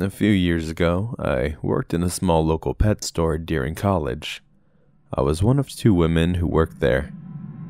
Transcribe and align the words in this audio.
A 0.00 0.10
few 0.10 0.30
years 0.32 0.70
ago, 0.70 1.14
I 1.20 1.54
worked 1.62 1.94
in 1.94 2.02
a 2.02 2.10
small 2.10 2.44
local 2.44 2.74
pet 2.74 3.04
store 3.04 3.38
during 3.38 3.76
college. 3.76 4.42
I 5.16 5.20
was 5.20 5.40
one 5.40 5.60
of 5.60 5.68
two 5.68 5.94
women 5.94 6.34
who 6.34 6.48
worked 6.48 6.80
there, 6.80 7.12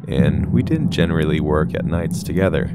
and 0.08 0.50
we 0.50 0.62
didn't 0.62 0.90
generally 0.90 1.38
work 1.38 1.74
at 1.74 1.84
nights 1.84 2.22
together. 2.22 2.74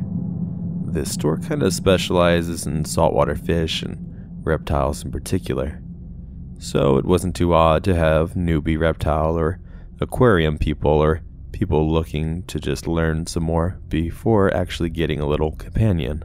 This 0.85 1.13
store 1.13 1.37
kind 1.37 1.63
of 1.63 1.73
specializes 1.73 2.67
in 2.67 2.85
saltwater 2.85 3.35
fish 3.35 3.81
and 3.81 4.39
reptiles 4.45 5.03
in 5.03 5.11
particular. 5.11 5.81
So 6.59 6.97
it 6.97 7.05
wasn't 7.05 7.35
too 7.35 7.55
odd 7.55 7.83
to 7.85 7.95
have 7.95 8.35
newbie 8.35 8.79
reptile 8.79 9.35
or 9.35 9.59
aquarium 9.99 10.59
people 10.59 10.91
or 10.91 11.23
people 11.53 11.91
looking 11.91 12.43
to 12.43 12.59
just 12.59 12.85
learn 12.85 13.25
some 13.25 13.43
more 13.43 13.79
before 13.87 14.53
actually 14.53 14.91
getting 14.91 15.19
a 15.19 15.27
little 15.27 15.53
companion. 15.53 16.23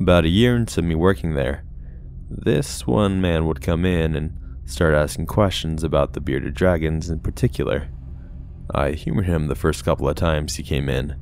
About 0.00 0.24
a 0.24 0.28
year 0.28 0.56
into 0.56 0.82
me 0.82 0.96
working 0.96 1.34
there, 1.34 1.62
this 2.38 2.86
one 2.86 3.20
man 3.20 3.46
would 3.46 3.60
come 3.60 3.84
in 3.84 4.14
and 4.16 4.38
start 4.64 4.94
asking 4.94 5.26
questions 5.26 5.84
about 5.84 6.14
the 6.14 6.20
bearded 6.20 6.54
dragons 6.54 7.10
in 7.10 7.20
particular. 7.20 7.88
I 8.74 8.92
humored 8.92 9.26
him 9.26 9.48
the 9.48 9.54
first 9.54 9.84
couple 9.84 10.08
of 10.08 10.16
times 10.16 10.56
he 10.56 10.62
came 10.62 10.88
in, 10.88 11.16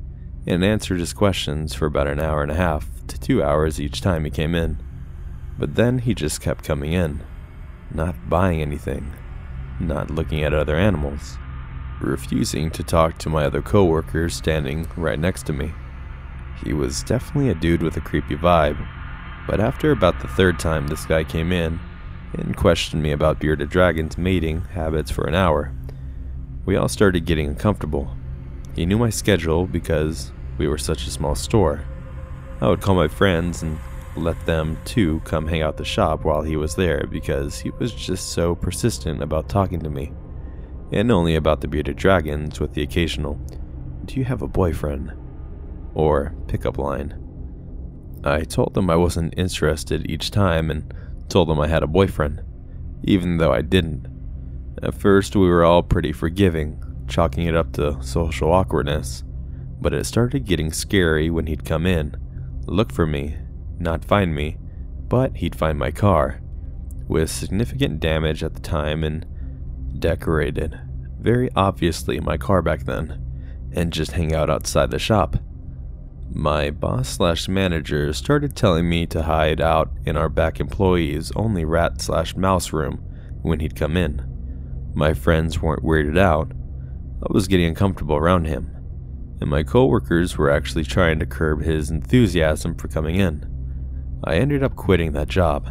and 0.46 0.64
answered 0.64 1.00
his 1.00 1.12
questions 1.12 1.74
for 1.74 1.86
about 1.86 2.06
an 2.06 2.20
hour 2.20 2.42
and 2.42 2.52
a 2.52 2.56
half 2.56 2.88
to 3.08 3.18
two 3.18 3.42
hours 3.42 3.80
each 3.80 4.00
time 4.00 4.24
he 4.24 4.30
came 4.30 4.54
in. 4.54 4.80
But 5.58 5.74
then 5.74 5.98
he 5.98 6.14
just 6.14 6.40
kept 6.40 6.64
coming 6.64 6.92
in, 6.92 7.22
not 7.92 8.28
buying 8.28 8.62
anything, 8.62 9.12
not 9.80 10.10
looking 10.10 10.44
at 10.44 10.54
other 10.54 10.76
animals, 10.76 11.36
refusing 12.00 12.70
to 12.70 12.84
talk 12.84 13.18
to 13.18 13.28
my 13.28 13.44
other 13.44 13.62
coworkers 13.62 14.34
standing 14.34 14.86
right 14.96 15.18
next 15.18 15.44
to 15.46 15.52
me. 15.52 15.72
He 16.64 16.72
was 16.72 17.02
definitely 17.02 17.50
a 17.50 17.54
dude 17.54 17.82
with 17.82 17.96
a 17.96 18.00
creepy 18.00 18.36
vibe, 18.36 18.86
but 19.46 19.60
after 19.60 19.90
about 19.90 20.20
the 20.20 20.28
third 20.28 20.58
time 20.58 20.86
this 20.86 21.06
guy 21.06 21.24
came 21.24 21.52
in 21.52 21.80
and 22.34 22.56
questioned 22.56 23.02
me 23.02 23.12
about 23.12 23.40
bearded 23.40 23.70
dragons' 23.70 24.16
mating 24.16 24.62
habits 24.62 25.10
for 25.10 25.26
an 25.26 25.34
hour, 25.34 25.72
we 26.64 26.76
all 26.76 26.88
started 26.88 27.24
getting 27.24 27.48
uncomfortable. 27.48 28.10
He 28.74 28.86
knew 28.86 28.98
my 28.98 29.10
schedule 29.10 29.66
because 29.66 30.32
we 30.58 30.68
were 30.68 30.78
such 30.78 31.06
a 31.06 31.10
small 31.10 31.34
store. 31.34 31.84
I 32.60 32.68
would 32.68 32.80
call 32.80 32.94
my 32.94 33.08
friends 33.08 33.62
and 33.62 33.78
let 34.16 34.44
them 34.46 34.78
too 34.84 35.20
come 35.24 35.46
hang 35.46 35.62
out 35.62 35.76
the 35.76 35.84
shop 35.84 36.24
while 36.24 36.42
he 36.42 36.56
was 36.56 36.74
there 36.74 37.06
because 37.10 37.58
he 37.58 37.70
was 37.70 37.92
just 37.92 38.30
so 38.30 38.54
persistent 38.54 39.22
about 39.22 39.48
talking 39.48 39.80
to 39.80 39.90
me. 39.90 40.12
And 40.92 41.10
only 41.10 41.36
about 41.36 41.60
the 41.60 41.68
bearded 41.68 41.96
dragons 41.96 42.60
with 42.60 42.74
the 42.74 42.82
occasional, 42.82 43.34
Do 44.04 44.16
you 44.16 44.24
have 44.24 44.42
a 44.42 44.48
boyfriend? 44.48 45.12
Or 45.94 46.34
pickup 46.48 46.78
line. 46.78 47.14
I 48.22 48.42
told 48.42 48.74
them 48.74 48.90
I 48.90 48.96
wasn't 48.96 49.34
interested 49.36 50.10
each 50.10 50.30
time 50.30 50.70
and 50.70 50.92
told 51.28 51.48
them 51.48 51.60
I 51.60 51.68
had 51.68 51.82
a 51.82 51.86
boyfriend, 51.88 52.42
even 53.02 53.38
though 53.38 53.52
I 53.52 53.62
didn't. 53.62 54.06
At 54.82 54.94
first, 54.94 55.36
we 55.36 55.48
were 55.48 55.64
all 55.64 55.82
pretty 55.82 56.12
forgiving, 56.12 56.82
chalking 57.08 57.46
it 57.46 57.54
up 57.56 57.72
to 57.74 58.02
social 58.02 58.52
awkwardness, 58.52 59.24
but 59.80 59.94
it 59.94 60.04
started 60.04 60.44
getting 60.44 60.72
scary 60.72 61.30
when 61.30 61.46
he'd 61.46 61.64
come 61.64 61.86
in, 61.86 62.14
look 62.66 62.92
for 62.92 63.06
me, 63.06 63.36
not 63.78 64.04
find 64.04 64.34
me, 64.34 64.58
but 65.08 65.36
he'd 65.36 65.56
find 65.56 65.78
my 65.78 65.90
car, 65.90 66.40
with 67.08 67.30
significant 67.30 68.00
damage 68.00 68.42
at 68.44 68.54
the 68.54 68.60
time 68.60 69.02
and 69.02 69.26
decorated, 69.98 70.78
very 71.18 71.50
obviously 71.56 72.20
my 72.20 72.36
car 72.36 72.62
back 72.62 72.84
then, 72.84 73.20
and 73.72 73.92
just 73.92 74.12
hang 74.12 74.34
out 74.34 74.50
outside 74.50 74.90
the 74.90 74.98
shop. 74.98 75.36
My 76.32 76.70
boss 76.70 77.08
slash 77.08 77.48
manager 77.48 78.12
started 78.12 78.54
telling 78.54 78.88
me 78.88 79.04
to 79.06 79.24
hide 79.24 79.60
out 79.60 79.90
in 80.06 80.16
our 80.16 80.28
back 80.28 80.60
employees 80.60 81.32
only 81.34 81.64
rat 81.64 82.00
slash 82.00 82.36
mouse 82.36 82.72
room 82.72 82.98
when 83.42 83.58
he'd 83.58 83.74
come 83.74 83.96
in. 83.96 84.22
My 84.94 85.12
friends 85.12 85.60
weren't 85.60 85.82
weirded 85.82 86.16
out. 86.16 86.52
I 87.22 87.32
was 87.32 87.48
getting 87.48 87.66
uncomfortable 87.66 88.14
around 88.14 88.44
him, 88.44 88.70
and 89.40 89.50
my 89.50 89.64
coworkers 89.64 90.38
were 90.38 90.50
actually 90.50 90.84
trying 90.84 91.18
to 91.18 91.26
curb 91.26 91.62
his 91.62 91.90
enthusiasm 91.90 92.76
for 92.76 92.86
coming 92.86 93.16
in. 93.16 93.44
I 94.22 94.36
ended 94.36 94.62
up 94.62 94.76
quitting 94.76 95.12
that 95.12 95.28
job. 95.28 95.68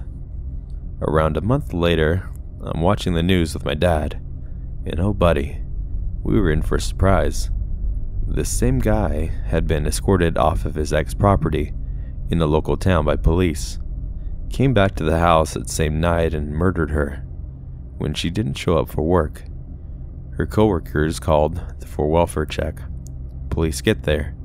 Around 1.02 1.38
a 1.38 1.42
month 1.42 1.72
later, 1.72 2.30
I'm 2.62 2.82
watching 2.82 3.14
the 3.14 3.24
news 3.24 3.54
with 3.54 3.64
my 3.64 3.76
dad, 3.76 4.22
and 4.86 5.00
oh, 5.00 5.14
buddy, 5.14 5.62
we 6.22 6.38
were 6.40 6.52
in 6.52 6.64
for 6.64 6.76
a 6.76 6.82
surprise. 6.82 7.50
This 8.32 8.50
same 8.50 8.78
guy 8.78 9.32
had 9.48 9.66
been 9.66 9.88
escorted 9.88 10.38
off 10.38 10.64
of 10.64 10.76
his 10.76 10.94
ex 10.94 11.16
property 11.16 11.74
in 12.30 12.38
the 12.38 12.48
local 12.48 12.78
town 12.78 13.04
by 13.04 13.16
police, 13.16 13.80
came 14.52 14.72
back 14.72 14.94
to 14.96 15.04
the 15.04 15.18
house 15.18 15.56
that 15.56 15.68
same 15.68 16.00
night 16.00 16.36
and 16.36 16.52
murdered 16.52 16.92
her 16.92 17.26
when 17.98 18.14
she 18.14 18.30
didn't 18.30 18.54
show 18.54 18.78
up 18.78 18.88
for 18.88 19.02
work. 19.02 19.44
Her 20.38 20.46
coworkers 20.46 21.20
called 21.20 21.60
for 21.86 22.08
welfare 22.08 22.46
check. 22.46 22.80
Police 23.50 23.82
get 23.82 24.04
there. 24.04 24.36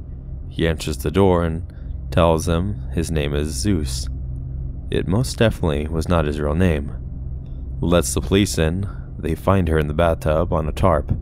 He 0.48 0.66
answers 0.66 0.96
the 0.96 1.10
door 1.10 1.44
and 1.44 1.70
tells 2.10 2.46
them 2.46 2.88
his 2.94 3.10
name 3.10 3.34
is 3.34 3.50
Zeus. 3.50 4.08
It 4.90 5.06
most 5.06 5.36
definitely 5.36 5.88
was 5.88 6.08
not 6.08 6.24
his 6.24 6.40
real 6.40 6.54
name. 6.54 6.96
Lets 7.80 8.14
the 8.14 8.22
police 8.22 8.56
in. 8.56 8.88
They 9.18 9.34
find 9.34 9.68
her 9.68 9.78
in 9.78 9.88
the 9.88 9.94
bathtub 9.94 10.54
on 10.54 10.66
a 10.66 10.72
tarp 10.72 11.12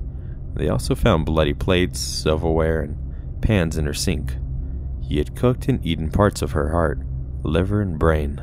they 0.55 0.69
also 0.69 0.95
found 0.95 1.27
bloody 1.27 1.55
plates, 1.55 1.99
silverware, 2.01 2.81
and 2.83 3.43
pans 3.43 3.77
in 3.77 3.87
her 3.87 3.95
sink. 3.95 4.37
He 5.01 5.19
had 5.19 5.37
cooked 5.37 5.69
and 5.69 5.85
eaten 5.85 6.11
parts 6.11 6.43
of 6.43 6.53
her 6.53 6.71
heart, 6.71 7.01
liver, 7.43 7.81
and 7.81 7.99
brain. 7.99 8.41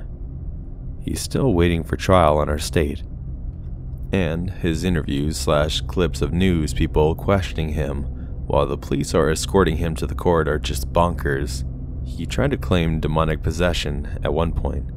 He's 1.01 1.21
still 1.21 1.53
waiting 1.53 1.83
for 1.83 1.95
trial 1.95 2.37
on 2.37 2.49
our 2.49 2.59
state. 2.59 3.03
And 4.11 4.49
his 4.49 4.83
interviews 4.83 5.37
slash 5.37 5.81
clips 5.81 6.21
of 6.21 6.33
news 6.33 6.73
people 6.73 7.15
questioning 7.15 7.69
him 7.69 8.03
while 8.47 8.65
the 8.65 8.77
police 8.77 9.13
are 9.13 9.29
escorting 9.29 9.77
him 9.77 9.95
to 9.95 10.07
the 10.07 10.15
court 10.15 10.47
are 10.47 10.57
just 10.57 10.91
bonkers. 10.91 11.63
He 12.07 12.25
tried 12.25 12.51
to 12.51 12.57
claim 12.57 12.99
demonic 12.99 13.43
possession 13.43 14.19
at 14.23 14.33
one 14.33 14.51
point. 14.53 14.89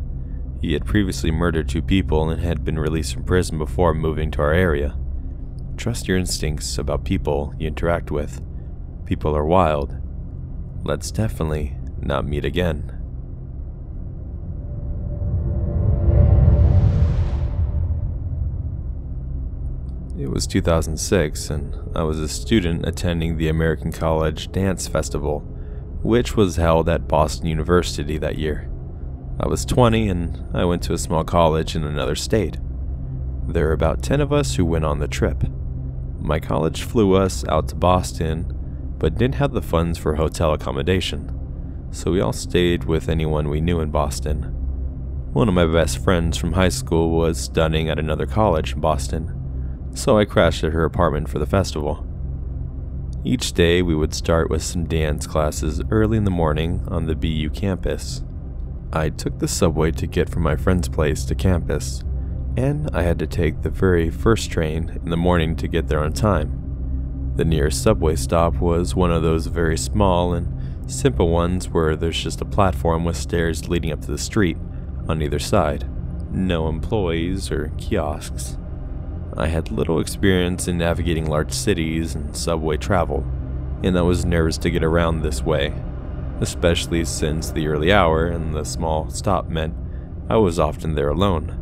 He 0.63 0.73
had 0.73 0.87
previously 0.87 1.31
murdered 1.31 1.69
two 1.69 1.83
people 1.83 2.31
and 2.31 2.41
had 2.41 2.65
been 2.65 2.79
released 2.79 3.13
from 3.13 3.25
prison 3.25 3.59
before 3.59 3.93
moving 3.93 4.31
to 4.31 4.41
our 4.41 4.55
area. 4.55 4.97
Trust 5.77 6.07
your 6.07 6.19
instincts 6.19 6.79
about 6.79 7.05
people 7.05 7.55
you 7.59 7.67
interact 7.67 8.11
with. 8.11 8.41
People 9.05 9.37
are 9.37 9.45
wild. 9.45 9.97
Let's 10.85 11.11
definitely 11.11 11.77
not 12.01 12.27
meet 12.27 12.45
again. 12.45 12.99
It 20.19 20.31
was 20.31 20.47
2006, 20.47 21.51
and 21.51 21.75
I 21.97 22.03
was 22.03 22.19
a 22.19 22.29
student 22.29 22.87
attending 22.87 23.37
the 23.37 23.49
American 23.49 23.91
College 23.91 24.53
Dance 24.53 24.87
Festival, 24.87 25.41
which 26.03 26.37
was 26.37 26.57
held 26.57 26.89
at 26.89 27.09
Boston 27.09 27.47
University 27.47 28.19
that 28.19 28.39
year. 28.39 28.69
I 29.41 29.49
was 29.49 29.65
20 29.65 30.09
and 30.09 30.45
I 30.55 30.65
went 30.65 30.83
to 30.85 30.93
a 30.93 30.99
small 30.99 31.25
college 31.25 31.75
in 31.75 31.83
another 31.83 32.15
state. 32.15 32.59
There 33.49 33.67
were 33.67 33.73
about 33.73 34.03
10 34.03 34.21
of 34.21 34.33
us 34.33 34.55
who 34.55 34.65
went 34.65 34.85
on 34.85 35.01
the 35.01 35.09
trip. 35.09 35.43
My 36.23 36.39
college 36.39 36.85
flew 36.85 37.15
us 37.15 37.45
out 37.49 37.69
to 37.69 37.75
Boston, 37.75 38.95
but 38.99 39.19
didn't 39.19 39.35
have 39.35 39.51
the 39.51 39.61
funds 39.61 39.99
for 39.99 40.15
hotel 40.15 40.53
accommodation, 40.53 41.37
so 41.91 42.13
we 42.13 42.21
all 42.21 42.33
stayed 42.33 42.85
with 42.85 43.09
anyone 43.09 43.49
we 43.49 43.61
knew 43.61 43.81
in 43.81 43.91
Boston. 43.91 44.45
One 45.33 45.49
of 45.49 45.55
my 45.55 45.67
best 45.67 45.99
friends 45.99 46.39
from 46.39 46.53
high 46.53 46.69
school 46.69 47.11
was 47.11 47.41
studying 47.41 47.89
at 47.89 47.99
another 47.99 48.25
college 48.25 48.75
in 48.75 48.81
Boston, 48.81 49.91
so 49.95 50.17
I 50.17 50.25
crashed 50.25 50.63
at 50.63 50.73
her 50.73 50.85
apartment 50.85 51.29
for 51.29 51.41
the 51.41 51.47
festival. 51.47 52.07
Each 53.25 53.53
day, 53.53 53.83
we 53.83 53.97
would 53.97 54.15
start 54.15 54.49
with 54.49 54.63
some 54.63 54.85
dance 54.85 55.27
classes 55.27 55.83
early 55.91 56.19
in 56.19 56.25
the 56.25 56.31
morning 56.31 56.85
on 56.87 57.07
the 57.07 57.17
BU 57.17 57.51
campus. 57.51 58.23
I 58.93 59.11
took 59.11 59.41
the 59.41 59.49
subway 59.49 59.91
to 59.91 60.07
get 60.07 60.31
from 60.31 60.43
my 60.43 60.55
friend's 60.55 60.89
place 60.89 61.25
to 61.25 61.35
campus 61.35 62.05
and 62.57 62.91
I 62.93 63.03
had 63.03 63.19
to 63.21 63.27
take 63.27 63.63
the 63.63 63.71
very 63.71 64.11
first 64.11 64.51
train 64.51 65.01
in 65.03 65.11
the 65.11 65.17
morning 65.17 65.57
to 65.57 65.69
get 65.69 65.89
there 65.89 66.01
on 66.01 66.13
time. 66.13 67.33
The 67.37 67.45
nearest 67.45 67.83
subway 67.83 68.17
stop 68.17 68.57
was 68.57 68.95
one 68.95 69.11
of 69.11 69.23
those 69.23 69.47
very 69.47 69.79
small 69.79 70.35
and 70.35 70.91
simple 70.91 71.31
ones 71.31 71.71
where 71.71 71.97
there's 71.97 72.23
just 72.23 72.43
a 72.43 72.47
platform 72.47 73.05
with 73.05 73.17
stairs 73.17 73.69
leading 73.69 73.91
up 73.91 74.03
to 74.03 74.11
the 74.11 74.19
street 74.19 74.59
on 75.09 75.23
either 75.23 75.39
side. 75.39 75.89
No 76.31 76.69
employees 76.69 77.51
or 77.51 77.73
kiosks. 77.79 78.59
I 79.35 79.47
had 79.47 79.73
little 79.73 79.99
experience 79.99 80.69
in 80.69 80.77
navigating 80.77 81.27
large 81.27 81.53
cities 81.53 82.15
and 82.15 82.37
subway 82.37 82.77
travel, 82.77 83.27
and 83.83 83.99
I 83.99 84.03
was 84.03 84.27
nervous 84.27 84.59
to 84.59 84.71
get 84.71 84.85
around 84.85 85.23
this 85.23 85.43
way, 85.43 85.73
especially 86.41 87.07
since 87.07 87.51
the 87.51 87.67
early 87.67 87.91
hour 87.91 88.27
and 88.27 88.55
the 88.55 88.65
small 88.65 89.09
stop 89.09 89.49
meant 89.49 89.75
I 90.29 90.37
was 90.37 90.59
often 90.59 90.95
there 90.95 91.09
alone. 91.09 91.62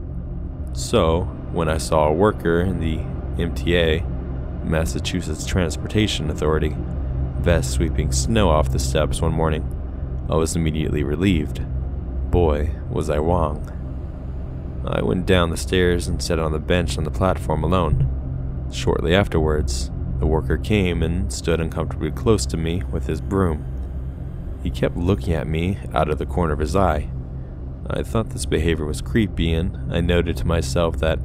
So, 0.72 1.22
when 1.52 1.68
I 1.68 1.78
saw 1.78 2.06
a 2.06 2.12
worker 2.12 2.60
in 2.60 2.78
the 2.78 2.98
MTA, 3.42 4.64
Massachusetts 4.64 5.44
Transportation 5.44 6.30
Authority, 6.30 6.76
vest 7.38 7.72
sweeping 7.72 8.12
snow 8.12 8.50
off 8.50 8.70
the 8.70 8.78
steps 8.78 9.20
one 9.20 9.32
morning, 9.32 9.64
I 10.30 10.36
was 10.36 10.54
immediately 10.54 11.02
relieved. 11.02 11.60
Boy, 12.30 12.70
was 12.88 13.10
I 13.10 13.18
wrong. 13.18 13.76
I 14.86 15.02
went 15.02 15.26
down 15.26 15.50
the 15.50 15.56
stairs 15.56 16.06
and 16.06 16.22
sat 16.22 16.38
on 16.38 16.52
the 16.52 16.60
bench 16.60 16.96
on 16.96 17.04
the 17.04 17.10
platform 17.10 17.64
alone. 17.64 18.68
Shortly 18.70 19.12
afterwards, 19.12 19.90
the 20.20 20.26
worker 20.26 20.56
came 20.56 21.02
and 21.02 21.32
stood 21.32 21.60
uncomfortably 21.60 22.12
close 22.12 22.46
to 22.46 22.56
me 22.56 22.84
with 22.92 23.06
his 23.06 23.20
broom. 23.20 23.64
He 24.62 24.70
kept 24.70 24.96
looking 24.96 25.34
at 25.34 25.48
me 25.48 25.78
out 25.92 26.08
of 26.08 26.18
the 26.18 26.26
corner 26.26 26.52
of 26.52 26.60
his 26.60 26.76
eye. 26.76 27.10
I 27.92 28.02
thought 28.02 28.30
this 28.30 28.46
behavior 28.46 28.86
was 28.86 29.02
creepy, 29.02 29.52
and 29.52 29.92
I 29.92 30.00
noted 30.00 30.36
to 30.38 30.46
myself 30.46 30.98
that 30.98 31.18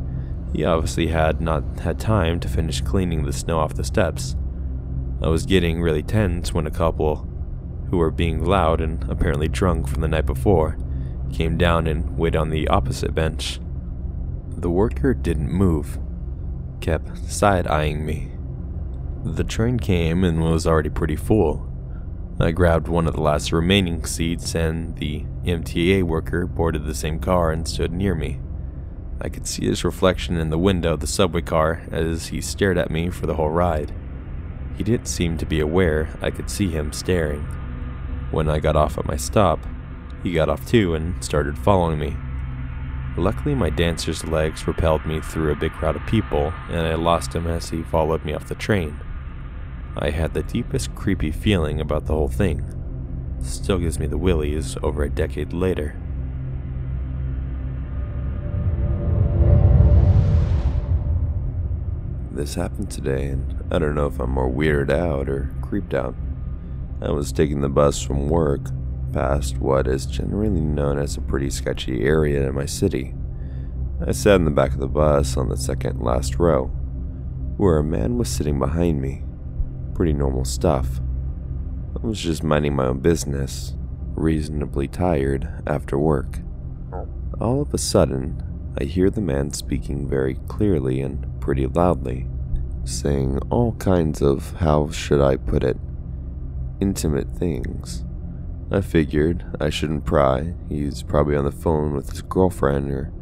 he 0.54 0.64
obviously 0.64 1.08
had 1.08 1.42
not 1.42 1.80
had 1.80 2.00
time 2.00 2.40
to 2.40 2.48
finish 2.48 2.82
cleaning 2.82 3.24
the 3.24 3.34
snow 3.34 3.60
off 3.60 3.74
the 3.74 3.84
steps. 3.84 4.36
I 5.22 5.28
was 5.28 5.46
getting 5.46 5.82
really 5.82 6.04
tense 6.04 6.54
when 6.54 6.68
a 6.68 6.72
couple, 6.72 7.28
who 7.90 7.98
were 7.98 8.12
being 8.12 8.44
loud 8.44 8.82
and 8.82 9.04
apparently 9.10 9.48
drunk 9.48 9.88
from 9.88 10.02
the 10.02 10.08
night 10.08 10.26
before, 10.26 10.78
came 11.34 11.58
down 11.58 11.88
and 11.88 12.18
waited 12.18 12.38
on 12.38 12.50
the 12.50 12.68
opposite 12.68 13.14
bench. 13.14 13.60
The 14.58 14.70
worker 14.70 15.14
didn't 15.14 15.52
move, 15.52 16.00
kept 16.80 17.18
side 17.30 17.68
eyeing 17.68 18.06
me. 18.06 18.32
The 19.24 19.44
train 19.44 19.80
came 19.80 20.24
and 20.24 20.42
was 20.42 20.66
already 20.66 20.90
pretty 20.90 21.16
full. 21.16 21.70
I 22.38 22.52
grabbed 22.52 22.90
one 22.90 23.08
of 23.08 23.14
the 23.14 23.22
last 23.22 23.54
remaining 23.54 24.06
seats, 24.06 24.56
and 24.56 24.98
the 24.98 25.24
MTA 25.46 26.04
worker 26.04 26.46
boarded 26.46 26.84
the 26.84 26.94
same 26.94 27.18
car 27.18 27.50
and 27.50 27.66
stood 27.66 27.94
near 27.94 28.14
me. 28.14 28.42
I 29.22 29.30
could 29.30 29.48
see 29.48 29.66
his 29.66 29.86
reflection 29.86 30.36
in 30.36 30.50
the 30.50 30.58
window 30.58 30.94
of 30.94 31.00
the 31.00 31.08
subway 31.08 31.44
car 31.44 31.84
as 31.92 32.28
he 32.28 32.42
stared 32.42 32.78
at 32.78 32.92
me 32.92 33.10
for 33.10 33.26
the 33.26 33.36
whole 33.36 33.52
ride. 33.52 33.94
He 34.78 34.84
didn't 34.84 35.08
seem 35.08 35.38
to 35.38 35.46
be 35.46 35.62
aware 35.62 36.10
I 36.22 36.30
could 36.30 36.50
see 36.50 36.70
him 36.70 36.92
staring. 36.92 37.44
When 38.32 38.50
I 38.50 38.60
got 38.60 38.76
off 38.76 38.98
at 38.98 39.08
my 39.08 39.16
stop, 39.16 39.66
he 40.22 40.34
got 40.34 40.50
off 40.50 40.68
too 40.68 40.94
and 40.94 41.24
started 41.24 41.58
following 41.58 41.98
me. 41.98 42.18
Luckily, 43.16 43.56
my 43.56 43.70
dancer's 43.70 44.26
legs 44.26 44.68
repelled 44.68 45.06
me 45.06 45.22
through 45.22 45.54
a 45.54 45.56
big 45.56 45.72
crowd 45.72 45.96
of 45.96 46.06
people, 46.06 46.54
and 46.68 46.82
I 46.82 46.96
lost 46.96 47.34
him 47.34 47.48
as 47.48 47.70
he 47.70 47.82
followed 47.84 48.26
me 48.26 48.34
off 48.34 48.50
the 48.50 48.56
train. 48.56 49.00
I 49.98 50.10
had 50.10 50.34
the 50.34 50.44
deepest 50.44 50.94
creepy 50.94 51.32
feeling 51.32 51.80
about 51.80 52.06
the 52.06 52.14
whole 52.14 52.28
thing. 52.28 52.64
Still 53.42 53.80
gives 53.80 54.00
me 54.00 54.08
the 54.08 54.18
willies 54.18 54.76
over 54.84 55.04
a 55.04 55.10
decade 55.10 55.54
later. 55.54 55.96
This 62.32 62.56
happened 62.56 62.92
today, 62.92 63.28
and 63.28 63.64
I 63.72 63.80
don't 63.80 63.96
know 63.96 64.08
if 64.08 64.20
I'm 64.20 64.32
more 64.32 64.52
weirded 64.52 64.92
out 64.92 65.30
or 65.30 65.56
creeped 65.62 65.94
out. 65.94 66.16
I 67.02 67.12
was 67.12 67.32
taking 67.32 67.62
the 67.62 67.70
bus 67.70 68.02
from 68.02 68.28
work 68.28 68.62
past 69.14 69.58
what 69.60 69.88
is 69.88 70.06
generally 70.06 70.60
known 70.60 71.00
as 71.00 71.16
a 71.16 71.22
pretty 71.22 71.50
sketchy 71.50 72.04
area 72.04 72.48
in 72.50 72.54
my 72.54 72.66
city. 72.66 73.16
I 74.06 74.12
sat 74.12 74.36
in 74.36 74.46
the 74.46 74.52
back 74.52 74.74
of 74.74 74.80
the 74.80 74.88
bus 74.88 75.38
on 75.38 75.48
the 75.48 75.56
second 75.56 76.02
last 76.02 76.38
row, 76.38 76.66
where 77.56 77.78
a 77.78 77.84
man 77.84 78.18
was 78.18 78.28
sitting 78.28 78.60
behind 78.60 79.02
me. 79.02 79.25
Pretty 79.96 80.14
normal 80.14 80.46
stuff. 80.46 81.00
I 81.96 82.06
was 82.06 82.20
just 82.20 82.44
minding 82.44 82.76
my 82.76 82.88
own 82.88 83.00
business, 83.00 83.76
reasonably 84.14 84.90
tired 84.90 85.64
after 85.66 85.98
work. 85.98 86.40
All 87.40 87.62
of 87.62 87.74
a 87.74 87.78
sudden, 87.78 88.44
I 88.78 88.84
hear 88.84 89.10
the 89.10 89.22
man 89.22 89.54
speaking 89.54 90.08
very 90.08 90.36
clearly 90.50 91.00
and 91.00 91.26
pretty 91.40 91.66
loudly, 91.66 92.28
saying 92.84 93.40
all 93.50 93.72
kinds 93.74 94.22
of, 94.22 94.52
how 94.58 94.90
should 94.90 95.22
I 95.22 95.38
put 95.38 95.64
it, 95.64 95.78
intimate 96.82 97.30
things. 97.30 98.04
I 98.70 98.82
figured 98.82 99.46
I 99.62 99.70
shouldn't 99.70 100.06
pry. 100.06 100.56
He's 100.68 101.04
probably 101.04 101.38
on 101.38 101.46
the 101.46 101.52
phone 101.52 101.94
with 101.94 102.10
his 102.10 102.22
girlfriend 102.22 102.92
or 102.92 103.14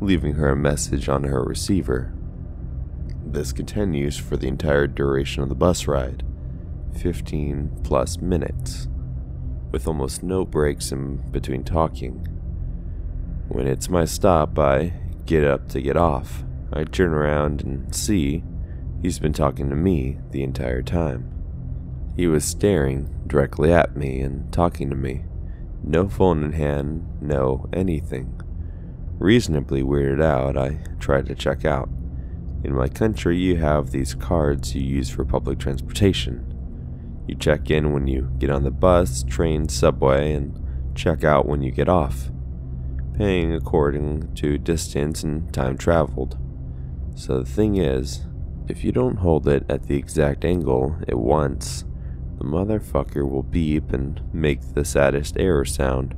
leaving 0.00 0.34
her 0.34 0.48
a 0.48 0.56
message 0.56 1.10
on 1.10 1.24
her 1.24 1.42
receiver. 1.42 2.14
This 3.24 3.52
continues 3.52 4.18
for 4.18 4.36
the 4.36 4.48
entire 4.48 4.86
duration 4.86 5.42
of 5.42 5.48
the 5.48 5.54
bus 5.54 5.86
ride 5.86 6.22
15 7.00 7.80
plus 7.82 8.18
minutes, 8.18 8.88
with 9.70 9.86
almost 9.86 10.22
no 10.22 10.44
breaks 10.44 10.92
in 10.92 11.16
between 11.30 11.64
talking. 11.64 12.26
When 13.48 13.66
it's 13.66 13.88
my 13.88 14.04
stop, 14.04 14.58
I 14.58 14.94
get 15.24 15.44
up 15.44 15.68
to 15.70 15.80
get 15.80 15.96
off. 15.96 16.44
I 16.72 16.84
turn 16.84 17.12
around 17.12 17.62
and 17.62 17.94
see 17.94 18.42
he's 19.00 19.18
been 19.18 19.32
talking 19.32 19.70
to 19.70 19.76
me 19.76 20.18
the 20.30 20.42
entire 20.42 20.82
time. 20.82 21.30
He 22.16 22.26
was 22.26 22.44
staring 22.44 23.22
directly 23.26 23.72
at 23.72 23.96
me 23.96 24.20
and 24.20 24.52
talking 24.52 24.90
to 24.90 24.96
me. 24.96 25.24
No 25.82 26.08
phone 26.08 26.44
in 26.44 26.52
hand, 26.52 27.08
no 27.20 27.68
anything. 27.72 28.40
Reasonably 29.18 29.82
weirded 29.82 30.22
out, 30.22 30.56
I 30.56 30.80
tried 31.00 31.26
to 31.26 31.34
check 31.34 31.64
out. 31.64 31.88
In 32.64 32.74
my 32.74 32.88
country, 32.88 33.36
you 33.38 33.56
have 33.56 33.90
these 33.90 34.14
cards 34.14 34.74
you 34.74 34.82
use 34.82 35.10
for 35.10 35.24
public 35.24 35.58
transportation. 35.58 36.46
You 37.26 37.34
check 37.34 37.70
in 37.70 37.92
when 37.92 38.06
you 38.06 38.30
get 38.38 38.50
on 38.50 38.62
the 38.62 38.70
bus, 38.70 39.24
train, 39.24 39.68
subway, 39.68 40.32
and 40.32 40.58
check 40.94 41.24
out 41.24 41.46
when 41.46 41.62
you 41.62 41.72
get 41.72 41.88
off, 41.88 42.30
paying 43.16 43.52
according 43.52 44.34
to 44.36 44.58
distance 44.58 45.24
and 45.24 45.52
time 45.52 45.76
traveled. 45.76 46.38
So 47.16 47.38
the 47.38 47.50
thing 47.50 47.76
is, 47.76 48.26
if 48.68 48.84
you 48.84 48.92
don't 48.92 49.16
hold 49.16 49.48
it 49.48 49.64
at 49.68 49.88
the 49.88 49.96
exact 49.96 50.44
angle 50.44 50.96
it 51.08 51.18
wants, 51.18 51.84
the 52.38 52.44
motherfucker 52.44 53.28
will 53.28 53.42
beep 53.42 53.92
and 53.92 54.20
make 54.32 54.74
the 54.74 54.84
saddest 54.84 55.36
error 55.36 55.64
sound, 55.64 56.14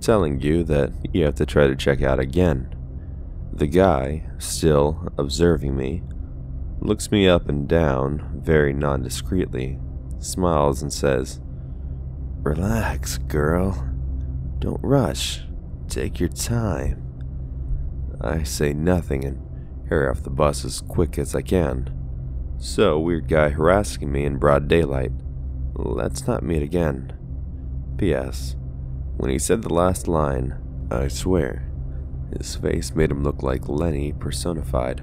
telling 0.00 0.40
you 0.40 0.62
that 0.64 0.92
you 1.14 1.24
have 1.24 1.36
to 1.36 1.46
try 1.46 1.66
to 1.66 1.76
check 1.76 2.02
out 2.02 2.20
again. 2.20 2.73
The 3.56 3.68
guy, 3.68 4.24
still 4.38 5.12
observing 5.16 5.76
me, 5.76 6.02
looks 6.80 7.12
me 7.12 7.28
up 7.28 7.48
and 7.48 7.68
down 7.68 8.40
very 8.42 8.74
nondiscreetly, 8.74 9.80
smiles 10.20 10.82
and 10.82 10.92
says, 10.92 11.40
Relax, 12.42 13.16
girl. 13.18 13.88
Don't 14.58 14.82
rush. 14.82 15.42
Take 15.88 16.18
your 16.18 16.30
time. 16.30 17.00
I 18.20 18.42
say 18.42 18.72
nothing 18.72 19.24
and 19.24 19.88
hurry 19.88 20.10
off 20.10 20.24
the 20.24 20.30
bus 20.30 20.64
as 20.64 20.80
quick 20.80 21.16
as 21.16 21.36
I 21.36 21.42
can. 21.42 21.94
So, 22.58 22.98
weird 22.98 23.28
guy 23.28 23.50
harassing 23.50 24.10
me 24.10 24.24
in 24.24 24.38
broad 24.38 24.66
daylight. 24.66 25.12
Let's 25.74 26.26
not 26.26 26.42
meet 26.42 26.62
again. 26.62 27.16
P.S. 27.98 28.56
When 29.16 29.30
he 29.30 29.38
said 29.38 29.62
the 29.62 29.72
last 29.72 30.08
line, 30.08 30.56
I 30.90 31.06
swear, 31.06 31.70
his 32.36 32.56
face 32.56 32.94
made 32.94 33.10
him 33.10 33.22
look 33.22 33.42
like 33.42 33.68
Lenny 33.68 34.12
personified. 34.12 35.00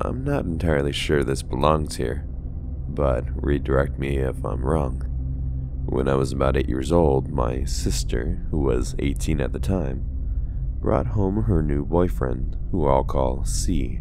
I'm 0.00 0.24
not 0.24 0.44
entirely 0.44 0.92
sure 0.92 1.24
this 1.24 1.42
belongs 1.42 1.96
here, 1.96 2.24
but 2.88 3.24
redirect 3.34 3.98
me 3.98 4.18
if 4.18 4.44
I'm 4.44 4.64
wrong. 4.64 5.02
When 5.86 6.08
I 6.08 6.14
was 6.14 6.32
about 6.32 6.56
8 6.56 6.68
years 6.68 6.92
old, 6.92 7.30
my 7.30 7.64
sister, 7.64 8.46
who 8.50 8.60
was 8.60 8.94
18 8.98 9.40
at 9.40 9.52
the 9.52 9.58
time, 9.58 10.04
brought 10.80 11.08
home 11.08 11.42
her 11.44 11.62
new 11.62 11.84
boyfriend, 11.84 12.56
who 12.70 12.86
I'll 12.86 13.04
call 13.04 13.44
C. 13.44 14.00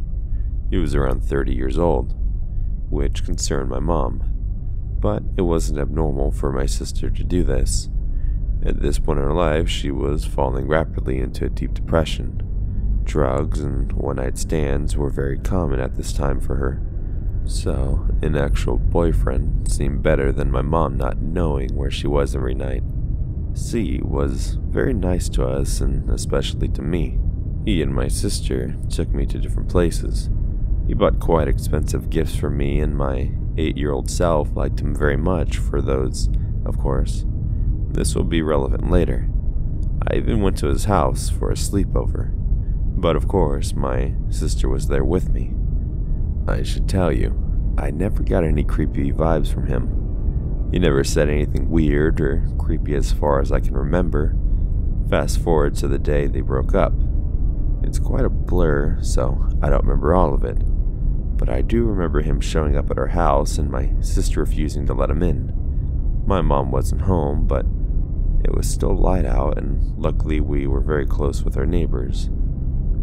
He 0.70 0.78
was 0.78 0.94
around 0.94 1.24
30 1.24 1.54
years 1.54 1.80
old, 1.80 2.14
which 2.90 3.26
concerned 3.26 3.70
my 3.70 3.80
mom, 3.80 4.37
but 5.00 5.24
it 5.38 5.42
wasn't 5.42 5.80
abnormal 5.80 6.32
for 6.32 6.52
my 6.52 6.66
sister 6.66 7.10
to 7.10 7.24
do 7.24 7.44
this. 7.44 7.90
At 8.66 8.82
this 8.82 9.00
point 9.00 9.20
in 9.20 9.26
her 9.26 9.34
life, 9.34 9.70
she 9.70 9.92
was 9.92 10.26
falling 10.26 10.68
rapidly 10.68 11.20
into 11.20 11.46
a 11.46 11.50
deep 11.50 11.74
depression. 11.74 12.42
Drugs 13.04 13.60
and 13.60 13.92
one 13.94 14.18
night 14.18 14.38
stands 14.38 14.98
were 14.98 15.10
very 15.10 15.38
common 15.38 15.80
at 15.80 15.96
this 15.96 16.12
time 16.12 16.42
for 16.42 16.56
her. 16.56 16.82
So, 17.46 18.08
an 18.22 18.36
actual 18.36 18.78
boyfriend 18.78 19.72
seemed 19.72 20.04
better 20.04 20.32
than 20.32 20.52
my 20.52 20.62
mom 20.62 20.98
not 20.98 21.22
knowing 21.22 21.76
where 21.76 21.92
she 21.92 22.08
was 22.08 22.36
every 22.36 22.56
night. 22.56 22.84
C 23.54 24.02
was 24.04 24.58
very 24.62 24.94
nice 24.94 25.30
to 25.30 25.48
us 25.48 25.80
and 25.80 26.10
especially 26.10 26.68
to 26.70 26.82
me. 26.82 27.20
He 27.66 27.82
and 27.82 27.94
my 27.94 28.08
sister 28.08 28.76
took 28.90 29.10
me 29.10 29.26
to 29.28 29.40
different 29.40 29.70
places. 29.70 30.30
He 30.88 30.94
bought 30.94 31.20
quite 31.20 31.48
expensive 31.48 32.10
gifts 32.10 32.36
for 32.36 32.50
me, 32.50 32.80
and 32.80 32.96
my 32.96 33.32
eight 33.58 33.78
year 33.78 33.92
old 33.92 34.10
self 34.10 34.56
liked 34.56 34.80
him 34.80 34.96
very 34.96 35.18
much 35.18 35.58
for 35.58 35.82
those, 35.82 36.30
of 36.66 36.78
course. 36.78 37.26
This 37.90 38.16
will 38.16 38.24
be 38.24 38.42
relevant 38.42 38.92
later. 38.92 39.30
I 40.10 40.16
even 40.16 40.42
went 40.42 40.58
to 40.60 40.68
his 40.68 40.86
house 40.86 41.30
for 41.30 41.52
a 41.52 41.56
sleepover. 41.56 42.32
But 43.00 43.16
of 43.16 43.28
course, 43.28 43.74
my 43.74 44.14
sister 44.30 44.70
was 44.70 44.88
there 44.88 45.04
with 45.04 45.30
me. 45.30 45.54
I 46.48 46.64
should 46.64 46.88
tell 46.88 47.12
you, 47.12 47.36
I 47.78 47.92
never 47.92 48.24
got 48.24 48.44
any 48.44 48.64
creepy 48.64 49.12
vibes 49.12 49.54
from 49.54 49.68
him. 49.68 50.70
He 50.72 50.80
never 50.80 51.04
said 51.04 51.30
anything 51.30 51.70
weird 51.70 52.20
or 52.20 52.48
creepy 52.58 52.96
as 52.96 53.12
far 53.12 53.40
as 53.40 53.52
I 53.52 53.60
can 53.60 53.76
remember. 53.76 54.36
Fast 55.10 55.40
forward 55.42 55.76
to 55.76 55.88
the 55.88 56.00
day 56.00 56.28
they 56.28 56.42
broke 56.42 56.74
up. 56.74 56.94
It's 57.84 58.00
quite 58.00 58.26
a 58.26 58.30
blur, 58.30 58.98
so 59.02 59.48
I 59.62 59.70
don't 59.70 59.86
remember 59.86 60.14
all 60.14 60.34
of 60.34 60.44
it. 60.44 60.58
But 61.48 61.56
I 61.56 61.62
do 61.62 61.86
remember 61.86 62.20
him 62.20 62.42
showing 62.42 62.76
up 62.76 62.92
at 62.92 62.98
our 62.98 63.08
house 63.08 63.58
and 63.58 63.70
my 63.70 63.94
sister 64.02 64.42
refusing 64.42 64.86
to 64.86 64.94
let 64.94 65.10
him 65.10 65.24
in. 65.24 65.54
My 66.28 66.42
mom 66.42 66.72
wasn't 66.72 67.04
home, 67.04 67.48
but 67.48 67.66
it 68.44 68.54
was 68.54 68.70
still 68.70 68.94
light 68.94 69.24
out, 69.24 69.58
and 69.58 69.98
luckily 69.98 70.42
we 70.42 70.68
were 70.68 70.82
very 70.82 71.06
close 71.06 71.44
with 71.44 71.56
our 71.56 71.66
neighbors. 71.66 72.30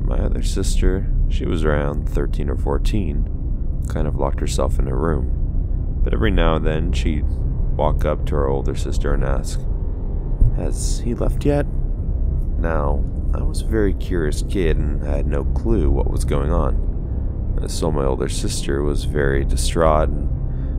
My 0.04 0.18
other 0.18 0.42
sister, 0.42 1.10
she 1.30 1.46
was 1.46 1.64
around 1.64 2.06
13 2.06 2.50
or 2.50 2.56
14, 2.56 3.82
kind 3.88 4.06
of 4.06 4.16
locked 4.16 4.40
herself 4.40 4.78
in 4.78 4.88
her 4.88 4.98
room. 4.98 6.02
But 6.04 6.12
every 6.12 6.30
now 6.30 6.56
and 6.56 6.66
then 6.66 6.92
she'd 6.92 7.24
walk 7.24 8.04
up 8.04 8.26
to 8.26 8.36
our 8.36 8.48
older 8.48 8.74
sister 8.74 9.14
and 9.14 9.24
ask, 9.24 9.58
Has 10.56 11.00
he 11.00 11.14
left 11.14 11.46
yet? 11.46 11.64
Now, 12.58 13.02
I 13.32 13.42
was 13.42 13.62
a 13.62 13.66
very 13.66 13.94
curious 13.94 14.42
kid 14.50 14.76
and 14.76 15.02
I 15.08 15.16
had 15.16 15.26
no 15.26 15.44
clue 15.44 15.90
what 15.90 16.10
was 16.10 16.26
going 16.26 16.52
on. 16.52 16.93
I 17.64 17.66
saw 17.66 17.90
my 17.90 18.04
older 18.04 18.28
sister 18.28 18.82
was 18.82 19.04
very 19.04 19.42
distraught 19.42 20.10
and 20.10 20.28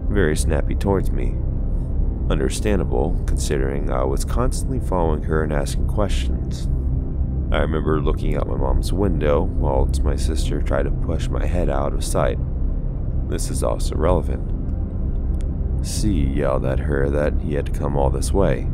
very 0.07 0.37
snappy 0.37 0.75
towards 0.75 1.09
me. 1.09 1.35
Understandable, 2.29 3.19
considering 3.25 3.89
I 3.89 4.03
was 4.03 4.23
constantly 4.23 4.79
following 4.79 5.23
her 5.23 5.41
and 5.41 5.51
asking 5.51 5.87
questions. 5.87 6.67
I 7.51 7.61
remember 7.61 7.99
looking 8.01 8.37
out 8.37 8.47
my 8.47 8.55
mom's 8.55 8.93
window 8.93 9.41
whilst 9.41 10.03
my 10.03 10.15
sister 10.15 10.61
tried 10.61 10.83
to 10.83 10.91
push 10.91 11.27
my 11.27 11.43
head 11.43 11.71
out 11.71 11.91
of 11.91 12.03
sight. 12.03 12.37
This 13.29 13.49
is 13.49 13.63
also 13.63 13.95
relevant. 13.95 14.47
C 15.83 16.11
yelled 16.11 16.67
at 16.67 16.81
her 16.81 17.09
that 17.09 17.41
he 17.41 17.55
had 17.55 17.65
to 17.65 17.71
come 17.71 17.97
all 17.97 18.11
this 18.11 18.31
way. 18.31 18.67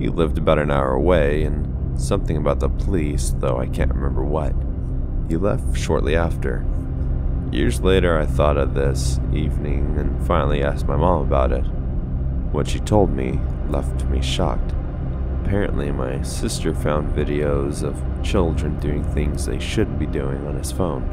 He 0.00 0.08
lived 0.08 0.36
about 0.36 0.58
an 0.58 0.72
hour 0.72 0.94
away, 0.94 1.44
and 1.44 2.00
something 2.00 2.38
about 2.38 2.58
the 2.58 2.70
police, 2.70 3.32
though 3.38 3.58
I 3.58 3.68
can't 3.68 3.94
remember 3.94 4.24
what. 4.24 4.52
He 5.28 5.36
left 5.36 5.78
shortly 5.78 6.16
after. 6.16 6.66
Years 7.56 7.80
later, 7.80 8.18
I 8.18 8.26
thought 8.26 8.58
of 8.58 8.74
this 8.74 9.18
evening 9.32 9.96
and 9.96 10.26
finally 10.26 10.62
asked 10.62 10.86
my 10.86 10.94
mom 10.94 11.22
about 11.22 11.52
it. 11.52 11.64
What 12.52 12.68
she 12.68 12.80
told 12.80 13.08
me 13.08 13.40
left 13.70 14.04
me 14.04 14.20
shocked. 14.20 14.74
Apparently, 15.42 15.90
my 15.90 16.20
sister 16.20 16.74
found 16.74 17.14
videos 17.14 17.82
of 17.82 18.22
children 18.22 18.78
doing 18.78 19.02
things 19.02 19.46
they 19.46 19.58
shouldn't 19.58 19.98
be 19.98 20.04
doing 20.04 20.46
on 20.46 20.54
his 20.54 20.70
phone. 20.70 21.04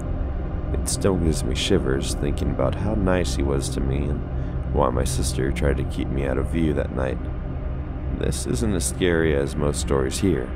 It 0.73 0.89
still 0.89 1.15
gives 1.15 1.45
me 1.45 1.55
shivers 1.55 2.15
thinking 2.15 2.49
about 2.49 2.75
how 2.75 2.95
nice 2.95 3.35
he 3.35 3.41
was 3.41 3.69
to 3.69 3.79
me 3.79 3.99
and 3.99 4.73
why 4.73 4.89
my 4.89 5.05
sister 5.05 5.49
tried 5.49 5.77
to 5.77 5.85
keep 5.85 6.09
me 6.09 6.25
out 6.25 6.37
of 6.37 6.47
view 6.47 6.73
that 6.73 6.93
night. 6.93 7.19
This 8.19 8.47
isn't 8.47 8.75
as 8.75 8.83
scary 8.85 9.33
as 9.33 9.55
most 9.55 9.79
stories 9.79 10.19
here, 10.19 10.51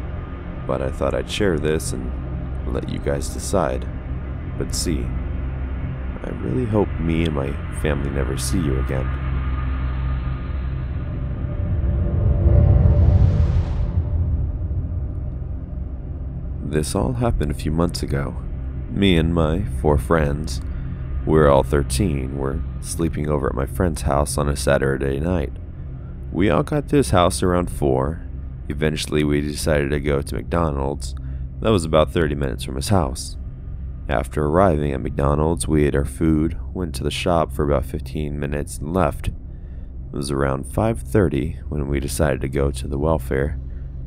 but 0.67 0.81
I 0.81 0.91
thought 0.91 1.15
I'd 1.15 1.31
share 1.31 1.57
this 1.57 1.93
and 1.93 2.11
let 2.73 2.89
you 2.89 2.99
guys 2.99 3.29
decide. 3.29 3.87
But 4.57 4.75
see, 4.75 5.05
I 6.23 6.29
really 6.41 6.65
hope 6.65 6.89
me 6.99 7.25
and 7.25 7.35
my 7.35 7.51
family 7.81 8.09
never 8.09 8.37
see 8.37 8.59
you 8.59 8.79
again. 8.79 9.07
This 16.63 16.95
all 16.95 17.13
happened 17.13 17.51
a 17.51 17.55
few 17.55 17.71
months 17.71 18.03
ago. 18.03 18.35
Me 18.89 19.17
and 19.17 19.33
my 19.33 19.63
four 19.81 19.97
friends, 19.97 20.61
we 21.25 21.39
are 21.39 21.49
all 21.49 21.63
13, 21.63 22.37
were 22.37 22.61
sleeping 22.81 23.29
over 23.29 23.47
at 23.47 23.55
my 23.55 23.65
friend's 23.65 24.03
house 24.03 24.37
on 24.37 24.47
a 24.47 24.55
Saturday 24.55 25.19
night. 25.19 25.53
We 26.31 26.49
all 26.49 26.63
got 26.63 26.89
to 26.89 26.97
his 26.97 27.11
house 27.11 27.41
around 27.41 27.71
4. 27.71 28.21
Eventually, 28.69 29.23
we 29.23 29.41
decided 29.41 29.91
to 29.91 29.99
go 29.99 30.21
to 30.21 30.35
McDonald's. 30.35 31.15
That 31.61 31.71
was 31.71 31.85
about 31.85 32.11
30 32.11 32.35
minutes 32.35 32.63
from 32.63 32.75
his 32.75 32.89
house. 32.89 33.37
After 34.09 34.45
arriving 34.45 34.93
at 34.93 35.01
McDonald's, 35.01 35.67
we 35.67 35.83
ate 35.83 35.95
our 35.95 36.05
food, 36.05 36.57
went 36.73 36.95
to 36.95 37.03
the 37.03 37.11
shop 37.11 37.51
for 37.51 37.63
about 37.63 37.85
15 37.85 38.39
minutes 38.39 38.77
and 38.77 38.93
left. 38.93 39.27
It 39.27 40.13
was 40.13 40.31
around 40.31 40.65
5:30 40.65 41.57
when 41.67 41.89
we 41.89 41.99
decided 41.99 42.39
to 42.41 42.47
go 42.47 42.71
to 42.71 42.87
the 42.87 42.97
welfare 42.97 43.59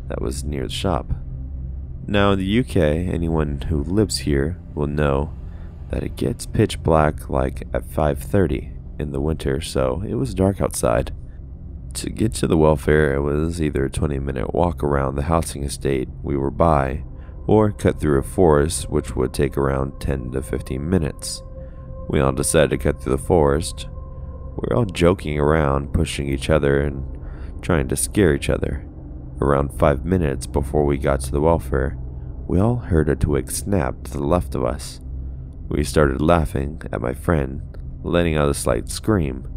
that 0.09 0.23
was 0.23 0.43
near 0.43 0.65
the 0.65 0.73
shop. 0.73 1.13
Now, 2.07 2.33
in 2.33 2.39
the 2.39 2.45
UK, 2.61 2.77
anyone 2.77 3.61
who 3.69 3.85
lives 3.85 4.19
here 4.19 4.57
will 4.75 4.87
know 4.87 5.33
that 5.91 6.03
it 6.03 6.17
gets 6.17 6.47
pitch 6.47 6.83
black 6.83 7.29
like 7.29 7.69
at 7.75 7.85
5:30 7.85 8.71
in 8.99 9.13
the 9.13 9.21
winter, 9.21 9.61
so 9.61 10.03
it 10.09 10.15
was 10.15 10.35
dark 10.35 10.63
outside. 10.63 11.13
To 11.95 12.09
get 12.09 12.33
to 12.35 12.47
the 12.47 12.57
welfare, 12.57 13.15
it 13.15 13.21
was 13.21 13.61
either 13.61 13.85
a 13.85 13.91
20-minute 13.91 14.55
walk 14.55 14.83
around 14.83 15.17
the 15.17 15.25
housing 15.25 15.63
estate 15.63 16.09
we 16.23 16.37
were 16.37 16.51
by, 16.51 17.03
or 17.51 17.73
cut 17.73 17.99
through 17.99 18.17
a 18.17 18.23
forest, 18.23 18.89
which 18.89 19.17
would 19.17 19.35
take 19.35 19.57
around 19.57 20.01
10 20.01 20.31
to 20.31 20.41
15 20.41 20.89
minutes. 20.89 21.43
We 22.09 22.21
all 22.21 22.31
decided 22.31 22.71
to 22.71 22.79
cut 22.79 23.03
through 23.03 23.17
the 23.17 23.19
forest. 23.19 23.89
We 23.91 24.69
were 24.69 24.77
all 24.77 24.85
joking 24.85 25.37
around, 25.37 25.93
pushing 25.93 26.29
each 26.29 26.49
other, 26.49 26.81
and 26.81 27.05
trying 27.61 27.89
to 27.89 27.97
scare 27.97 28.37
each 28.37 28.49
other. 28.49 28.87
Around 29.41 29.77
five 29.77 30.05
minutes 30.05 30.47
before 30.47 30.85
we 30.85 30.97
got 30.97 31.23
to 31.23 31.33
the 31.33 31.41
welfare, 31.41 31.99
we 32.47 32.61
all 32.61 32.77
heard 32.77 33.09
a 33.09 33.17
twig 33.17 33.51
snap 33.51 34.05
to 34.05 34.13
the 34.13 34.23
left 34.23 34.55
of 34.55 34.65
us. 34.65 35.01
We 35.67 35.83
started 35.83 36.23
laughing 36.23 36.81
at 36.93 37.01
my 37.01 37.15
friend, 37.15 37.63
letting 38.05 38.37
out 38.37 38.49
a 38.49 38.55
slight 38.55 38.89
scream. 38.89 39.49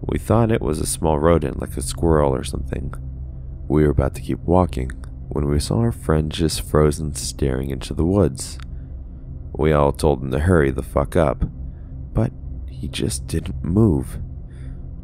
We 0.00 0.18
thought 0.18 0.50
it 0.50 0.62
was 0.62 0.80
a 0.80 0.86
small 0.86 1.18
rodent 1.18 1.60
like 1.60 1.76
a 1.76 1.82
squirrel 1.82 2.34
or 2.34 2.44
something. 2.44 2.94
We 3.68 3.84
were 3.84 3.90
about 3.90 4.14
to 4.14 4.22
keep 4.22 4.38
walking 4.38 5.03
when 5.28 5.48
we 5.48 5.58
saw 5.58 5.78
our 5.78 5.92
friend 5.92 6.30
just 6.30 6.62
frozen 6.62 7.14
staring 7.14 7.70
into 7.70 7.94
the 7.94 8.04
woods. 8.04 8.58
We 9.52 9.72
all 9.72 9.92
told 9.92 10.22
him 10.22 10.30
to 10.32 10.40
hurry 10.40 10.70
the 10.70 10.82
fuck 10.82 11.16
up, 11.16 11.44
but 12.12 12.32
he 12.68 12.88
just 12.88 13.26
didn't 13.26 13.64
move. 13.64 14.18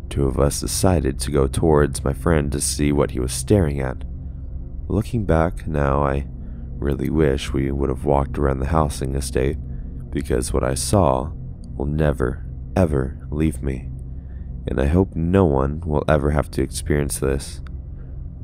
Two 0.09 0.27
of 0.27 0.41
us 0.41 0.61
decided 0.61 1.21
to 1.21 1.31
go 1.31 1.47
towards 1.47 2.05
my 2.05 2.13
friend 2.13 2.51
to 2.53 2.61
see 2.61 2.91
what 2.91 3.13
he 3.13 3.21
was 3.21 3.33
staring 3.33 3.81
at. 3.81 4.05
Looking 4.89 5.25
back 5.25 5.69
now, 5.69 6.03
I 6.05 6.27
really 6.77 7.11
wish 7.11 7.53
we 7.53 7.71
would 7.71 7.91
have 7.91 8.05
walked 8.05 8.39
around 8.39 8.59
the 8.59 8.67
housing 8.67 9.15
estate 9.15 9.57
because 10.11 10.53
what 10.53 10.65
I 10.65 10.75
saw 10.75 11.31
will 11.77 11.87
never, 11.87 12.45
ever 12.75 13.27
leave 13.31 13.63
me, 13.63 13.89
and 14.67 14.81
I 14.81 14.87
hope 14.87 15.15
no 15.15 15.45
one 15.45 15.81
will 15.81 16.05
ever 16.09 16.33
have 16.33 16.51
to 16.53 16.63
experience 16.63 17.19
this. 17.21 17.61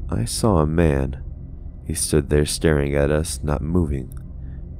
I 0.09 0.25
saw 0.25 0.59
a 0.59 0.67
man. 0.67 1.23
He 1.87 1.95
stood 1.95 2.29
there 2.31 2.47
staring 2.47 2.95
at 2.95 3.11
us, 3.11 3.41
not 3.43 3.63
moving. 3.63 4.13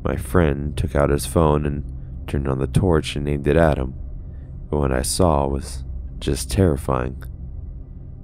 My 0.03 0.17
friend 0.17 0.77
took 0.77 0.97
out 0.97 1.11
his 1.11 1.27
phone 1.27 1.65
and 1.65 1.85
turned 2.27 2.49
on 2.49 2.59
the 2.59 2.67
torch 2.67 3.15
and 3.15 3.29
aimed 3.29 3.47
it 3.47 3.57
at 3.57 3.79
him, 3.79 3.95
but 4.69 4.79
what 4.79 4.93
I 4.93 5.03
saw 5.03 5.47
was 5.47 5.85
just 6.19 6.51
terrifying. 6.51 7.23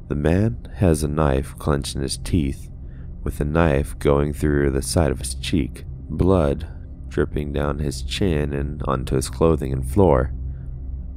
The 0.08 0.16
man 0.16 0.68
has 0.76 1.02
a 1.02 1.08
knife 1.08 1.56
clenched 1.58 1.94
in 1.94 2.02
his 2.02 2.18
teeth, 2.18 2.68
with 3.22 3.38
the 3.38 3.44
knife 3.44 3.98
going 3.98 4.32
through 4.32 4.70
the 4.70 4.82
side 4.82 5.12
of 5.12 5.20
his 5.20 5.34
cheek. 5.34 5.84
Blood 6.08 6.68
dripping 7.08 7.52
down 7.52 7.78
his 7.78 8.02
chin 8.02 8.52
and 8.52 8.82
onto 8.84 9.14
his 9.14 9.30
clothing 9.30 9.72
and 9.72 9.88
floor. 9.88 10.32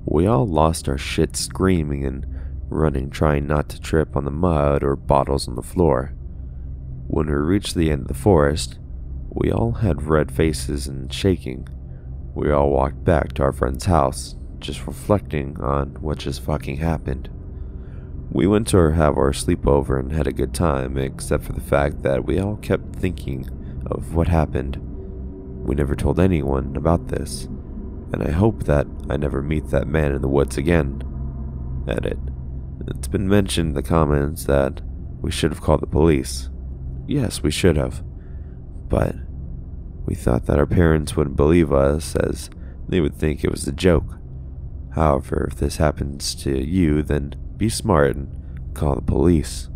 We 0.06 0.28
all 0.28 0.46
lost 0.46 0.88
our 0.88 0.98
shit 0.98 1.36
screaming 1.36 2.06
and 2.06 2.26
running, 2.70 3.10
trying 3.10 3.48
not 3.48 3.70
to 3.70 3.82
trip 3.82 4.16
on 4.16 4.26
the 4.26 4.32
mud 4.32 4.84
or 4.84 4.96
bottles 4.96 5.48
on 5.48 5.56
the 5.56 5.64
floor. 5.64 6.14
When 7.16 7.28
we 7.28 7.34
reached 7.34 7.76
the 7.76 7.92
end 7.92 8.02
of 8.02 8.08
the 8.10 8.14
forest, 8.14 8.78
we 9.30 9.50
all 9.50 9.72
had 9.72 10.04
red 10.04 10.34
faces 10.34 10.86
and 10.86 11.14
shaking. 11.14 11.66
We 12.34 12.52
all 12.52 12.70
walked 12.70 13.06
back 13.06 13.32
to 13.36 13.44
our 13.44 13.54
friend's 13.54 13.86
house, 13.86 14.36
just 14.60 14.86
reflecting 14.86 15.58
on 15.62 15.96
what 16.02 16.18
just 16.18 16.42
fucking 16.42 16.76
happened. 16.76 17.30
We 18.30 18.48
went 18.48 18.68
to 18.68 18.92
have 18.92 19.16
our 19.16 19.32
sleepover 19.32 19.98
and 19.98 20.12
had 20.12 20.28
a 20.28 20.34
good 20.34 20.54
time, 20.54 20.98
except 20.98 21.46
for 21.46 21.54
the 21.54 21.62
fact 21.62 22.04
that 22.04 22.26
we 22.26 22.38
all 22.38 22.58
kept 22.58 22.98
thinking 22.98 23.50
of 23.86 24.14
what 24.14 24.28
happened 24.28 24.76
we 25.64 25.74
never 25.74 25.96
told 25.96 26.20
anyone 26.20 26.76
about 26.76 27.08
this, 27.08 27.46
and 28.12 28.22
I 28.24 28.32
hope 28.32 28.66
that 28.66 28.88
I 29.10 29.16
never 29.16 29.42
meet 29.42 29.70
that 29.70 29.88
man 29.88 30.14
in 30.14 30.22
the 30.22 30.28
woods 30.28 30.58
again. 30.58 31.02
Edit. 31.88 32.20
It's 32.88 33.08
been 33.08 33.30
mentioned 33.30 33.70
in 33.70 33.74
the 33.74 33.82
comments 33.82 34.44
that 34.44 34.82
we 35.22 35.32
should 35.32 35.52
have 35.52 35.62
called 35.62 35.80
the 35.80 35.88
police. 35.88 36.50
Yes, 37.08 37.44
we 37.44 37.52
should 37.52 37.78
have. 37.78 38.04
But 38.90 39.16
we 40.06 40.16
thought 40.16 40.46
that 40.46 40.60
our 40.60 40.66
parents 40.66 41.16
wouldn't 41.16 41.36
believe 41.36 41.72
us 41.72 42.16
as 42.16 42.50
they 42.88 43.00
would 43.00 43.16
think 43.16 43.44
it 43.44 43.52
was 43.52 43.68
a 43.68 43.72
joke. 43.72 44.18
However, 44.94 45.48
if 45.52 45.58
this 45.58 45.78
happens 45.78 46.36
to 46.36 46.64
you, 46.64 47.02
then 47.02 47.36
be 47.58 47.70
smart 47.70 48.16
and 48.16 48.74
call 48.74 48.96
the 48.96 49.02
police. 49.02 49.70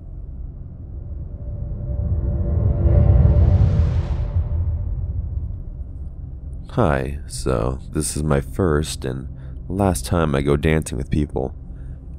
Hi, 6.72 7.20
so 7.28 7.80
this 7.92 8.16
is 8.16 8.24
my 8.24 8.42
first 8.42 9.04
and 9.04 9.28
last 9.68 10.06
time 10.06 10.34
I 10.34 10.42
go 10.42 10.56
dancing 10.56 10.98
with 10.98 11.12
people. 11.12 11.56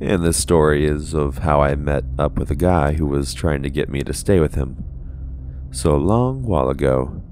And 0.00 0.22
this 0.22 0.36
story 0.36 0.86
is 0.86 1.14
of 1.14 1.38
how 1.38 1.62
I 1.62 1.74
met 1.74 2.04
up 2.18 2.36
with 2.38 2.50
a 2.50 2.56
guy 2.56 2.94
who 2.94 3.06
was 3.06 3.32
trying 3.32 3.62
to 3.62 3.70
get 3.70 3.88
me 3.88 4.02
to 4.02 4.12
stay 4.12 4.40
with 4.40 4.54
him. 4.54 4.84
So 5.72 5.94
a 5.94 5.96
long 5.96 6.42
while 6.42 6.68
ago, 6.68 7.22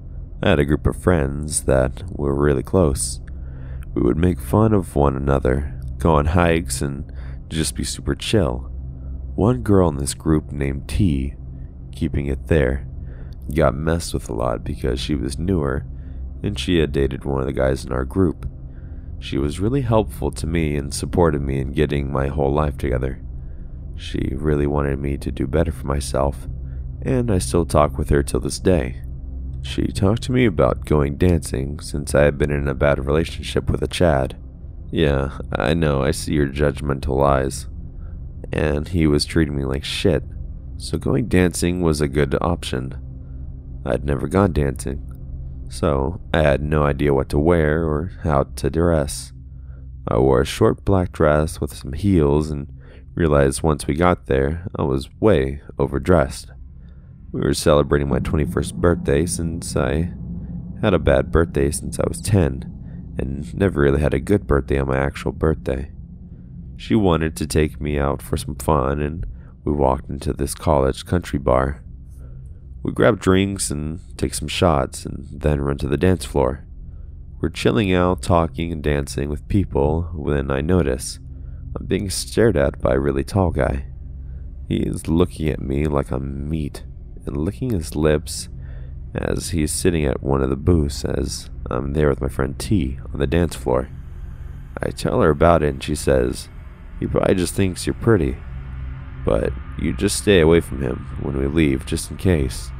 I 0.41 0.49
had 0.49 0.59
a 0.59 0.65
group 0.65 0.87
of 0.87 0.95
friends 1.01 1.63
that 1.63 2.03
were 2.09 2.33
really 2.33 2.63
close. 2.63 3.19
We 3.93 4.01
would 4.01 4.17
make 4.17 4.39
fun 4.39 4.73
of 4.73 4.95
one 4.95 5.17
another, 5.17 5.79
go 5.97 6.15
on 6.15 6.27
hikes, 6.27 6.81
and 6.81 7.11
just 7.49 7.75
be 7.75 7.83
super 7.83 8.15
chill. 8.15 8.71
one 9.35 9.61
girl 9.61 9.87
in 9.87 9.97
this 9.97 10.13
group 10.13 10.51
named 10.51 10.87
T, 10.87 11.33
keeping 11.93 12.25
it 12.25 12.47
there, 12.47 12.85
got 13.55 13.73
messed 13.73 14.13
with 14.13 14.29
a 14.29 14.33
lot 14.33 14.63
because 14.63 14.99
she 14.99 15.15
was 15.15 15.39
newer 15.39 15.85
and 16.43 16.59
she 16.59 16.79
had 16.79 16.91
dated 16.91 17.25
one 17.25 17.39
of 17.39 17.45
the 17.45 17.53
guys 17.53 17.85
in 17.85 17.91
our 17.91 18.05
group. 18.05 18.49
She 19.19 19.37
was 19.37 19.59
really 19.59 19.81
helpful 19.81 20.31
to 20.31 20.47
me 20.47 20.75
and 20.75 20.93
supported 20.93 21.41
me 21.41 21.59
in 21.59 21.71
getting 21.71 22.11
my 22.11 22.27
whole 22.27 22.53
life 22.53 22.77
together. 22.77 23.21
She 23.95 24.33
really 24.35 24.67
wanted 24.67 24.99
me 24.99 25.17
to 25.17 25.31
do 25.31 25.47
better 25.47 25.71
for 25.71 25.87
myself, 25.87 26.47
and 27.01 27.31
I 27.31 27.37
still 27.37 27.65
talk 27.65 27.97
with 27.97 28.09
her 28.09 28.23
till 28.23 28.39
this 28.39 28.59
day. 28.59 29.01
She 29.61 29.87
talked 29.87 30.23
to 30.23 30.31
me 30.31 30.45
about 30.45 30.85
going 30.85 31.17
dancing 31.17 31.79
since 31.79 32.15
I 32.15 32.23
had 32.23 32.37
been 32.37 32.51
in 32.51 32.67
a 32.67 32.73
bad 32.73 33.05
relationship 33.05 33.69
with 33.69 33.81
a 33.81 33.87
Chad. 33.87 34.37
Yeah, 34.91 35.37
I 35.51 35.73
know, 35.73 36.01
I 36.01 36.11
see 36.11 36.33
your 36.33 36.47
judgmental 36.47 37.23
eyes. 37.25 37.67
And 38.51 38.87
he 38.87 39.05
was 39.05 39.25
treating 39.25 39.55
me 39.55 39.65
like 39.65 39.83
shit, 39.83 40.23
so 40.77 40.97
going 40.97 41.27
dancing 41.27 41.81
was 41.81 42.01
a 42.01 42.07
good 42.07 42.35
option. 42.41 42.97
I'd 43.85 44.05
never 44.05 44.27
gone 44.27 44.53
dancing, 44.53 45.05
so 45.69 46.19
I 46.33 46.41
had 46.41 46.61
no 46.61 46.83
idea 46.83 47.13
what 47.13 47.29
to 47.29 47.39
wear 47.39 47.83
or 47.83 48.11
how 48.23 48.43
to 48.43 48.69
dress. 48.69 49.31
I 50.07 50.17
wore 50.17 50.41
a 50.41 50.45
short 50.45 50.83
black 50.85 51.11
dress 51.11 51.61
with 51.61 51.75
some 51.75 51.93
heels 51.93 52.49
and 52.49 52.71
realized 53.13 53.61
once 53.61 53.85
we 53.85 53.93
got 53.93 54.25
there 54.25 54.67
I 54.75 54.83
was 54.83 55.09
way 55.19 55.61
overdressed. 55.77 56.51
We 57.31 57.41
were 57.41 57.53
celebrating 57.53 58.09
my 58.09 58.19
21st 58.19 58.73
birthday 58.73 59.27
since 59.27 59.75
I 59.75 60.13
had 60.81 60.95
a 60.95 60.99
bad 60.99 61.31
birthday 61.31 61.69
since 61.69 61.99
I 61.99 62.07
was 62.07 62.19
10 62.21 63.15
and 63.19 63.53
never 63.53 63.81
really 63.81 64.01
had 64.01 64.15
a 64.15 64.19
good 64.19 64.47
birthday 64.47 64.79
on 64.79 64.87
my 64.87 64.97
actual 64.97 65.31
birthday. 65.31 65.91
She 66.75 66.95
wanted 66.95 67.35
to 67.35 67.45
take 67.45 67.79
me 67.79 67.99
out 67.99 68.23
for 68.23 68.35
some 68.35 68.55
fun 68.55 68.99
and 68.99 69.27
we 69.63 69.71
walked 69.71 70.09
into 70.09 70.33
this 70.33 70.55
college 70.55 71.05
country 71.05 71.37
bar. 71.37 71.83
We 72.81 72.93
grab 72.93 73.19
drinks 73.19 73.69
and 73.69 73.99
take 74.17 74.33
some 74.33 74.47
shots 74.47 75.05
and 75.05 75.27
then 75.31 75.61
run 75.61 75.77
to 75.79 75.87
the 75.87 75.97
dance 75.97 76.25
floor. 76.25 76.65
We're 77.39 77.49
chilling 77.49 77.93
out, 77.93 78.23
talking 78.23 78.71
and 78.71 78.81
dancing 78.81 79.29
with 79.29 79.47
people 79.47 80.09
when 80.15 80.49
I 80.49 80.61
notice 80.61 81.19
I'm 81.79 81.85
being 81.85 82.09
stared 82.09 82.57
at 82.57 82.81
by 82.81 82.95
a 82.95 82.99
really 82.99 83.23
tall 83.23 83.51
guy. 83.51 83.85
He 84.67 84.77
is 84.77 85.07
looking 85.07 85.49
at 85.49 85.61
me 85.61 85.85
like 85.85 86.09
I'm 86.09 86.49
meat 86.49 86.85
and 87.29 87.45
licking 87.45 87.69
his 87.69 87.95
lips 87.95 88.49
as 89.15 89.51
he's 89.51 89.71
sitting 89.71 90.05
at 90.05 90.21
one 90.21 90.41
of 90.41 90.49
the 90.49 90.55
booths 90.55 91.05
as 91.05 91.49
I'm 91.69 91.93
there 91.93 92.09
with 92.09 92.21
my 92.21 92.27
friend 92.27 92.57
T 92.57 92.99
on 93.13 93.19
the 93.19 93.27
dance 93.27 93.55
floor. 93.55 93.89
I 94.81 94.89
tell 94.89 95.21
her 95.21 95.29
about 95.29 95.63
it 95.63 95.69
and 95.69 95.83
she 95.83 95.95
says, 95.95 96.49
He 96.99 97.07
probably 97.07 97.35
just 97.35 97.53
thinks 97.53 97.85
you're 97.85 97.93
pretty, 97.93 98.37
but 99.25 99.51
you 99.79 99.93
just 99.93 100.17
stay 100.17 100.39
away 100.39 100.59
from 100.59 100.81
him 100.81 101.17
when 101.21 101.37
we 101.37 101.47
leave 101.47 101.85
just 101.85 102.11
in 102.11 102.17
case. 102.17 102.71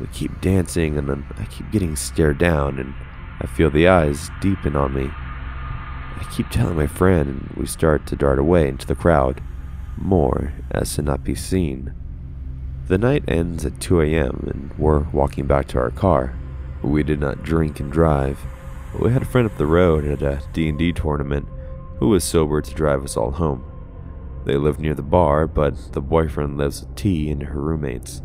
We 0.00 0.06
keep 0.08 0.40
dancing 0.40 0.98
and 0.98 1.08
then 1.08 1.24
I 1.38 1.44
keep 1.46 1.70
getting 1.70 1.96
stared 1.96 2.38
down 2.38 2.78
and 2.78 2.94
I 3.40 3.46
feel 3.46 3.70
the 3.70 3.88
eyes 3.88 4.30
deepen 4.40 4.76
on 4.76 4.94
me. 4.94 5.10
I 5.10 6.26
keep 6.34 6.50
telling 6.50 6.76
my 6.76 6.86
friend 6.86 7.28
and 7.28 7.54
we 7.56 7.66
start 7.66 8.06
to 8.06 8.16
dart 8.16 8.38
away 8.38 8.68
into 8.68 8.86
the 8.86 8.94
crowd, 8.94 9.42
more 9.96 10.52
as 10.70 10.94
to 10.94 11.02
not 11.02 11.22
be 11.22 11.34
seen. 11.34 11.94
The 12.86 12.98
night 12.98 13.24
ends 13.26 13.64
at 13.64 13.80
2 13.80 14.02
a.m. 14.02 14.46
and 14.52 14.78
we're 14.78 15.08
walking 15.10 15.46
back 15.46 15.66
to 15.68 15.78
our 15.78 15.90
car. 15.90 16.34
We 16.82 17.02
did 17.02 17.18
not 17.18 17.42
drink 17.42 17.80
and 17.80 17.90
drive. 17.90 18.38
We 18.98 19.10
had 19.10 19.22
a 19.22 19.24
friend 19.24 19.46
up 19.50 19.56
the 19.56 19.64
road 19.64 20.04
at 20.04 20.20
a 20.20 20.42
D&D 20.52 20.92
tournament 20.92 21.48
who 21.98 22.08
was 22.08 22.24
sober 22.24 22.60
to 22.60 22.74
drive 22.74 23.02
us 23.02 23.16
all 23.16 23.30
home. 23.30 23.64
They 24.44 24.58
live 24.58 24.78
near 24.78 24.92
the 24.92 25.02
bar, 25.02 25.46
but 25.46 25.94
the 25.94 26.02
boyfriend 26.02 26.58
lives 26.58 26.82
with 26.82 26.94
T 26.94 27.30
and 27.30 27.44
her 27.44 27.58
roommates. 27.58 28.20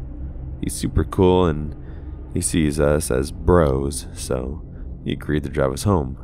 He's 0.62 0.74
super 0.74 1.06
cool 1.06 1.46
and 1.46 1.74
he 2.34 2.42
sees 2.42 2.82
us 2.82 3.10
as 3.10 3.32
bros, 3.32 4.08
so 4.14 4.62
he 5.06 5.14
agreed 5.14 5.44
to 5.44 5.50
drive 5.50 5.72
us 5.72 5.84
home. 5.84 6.18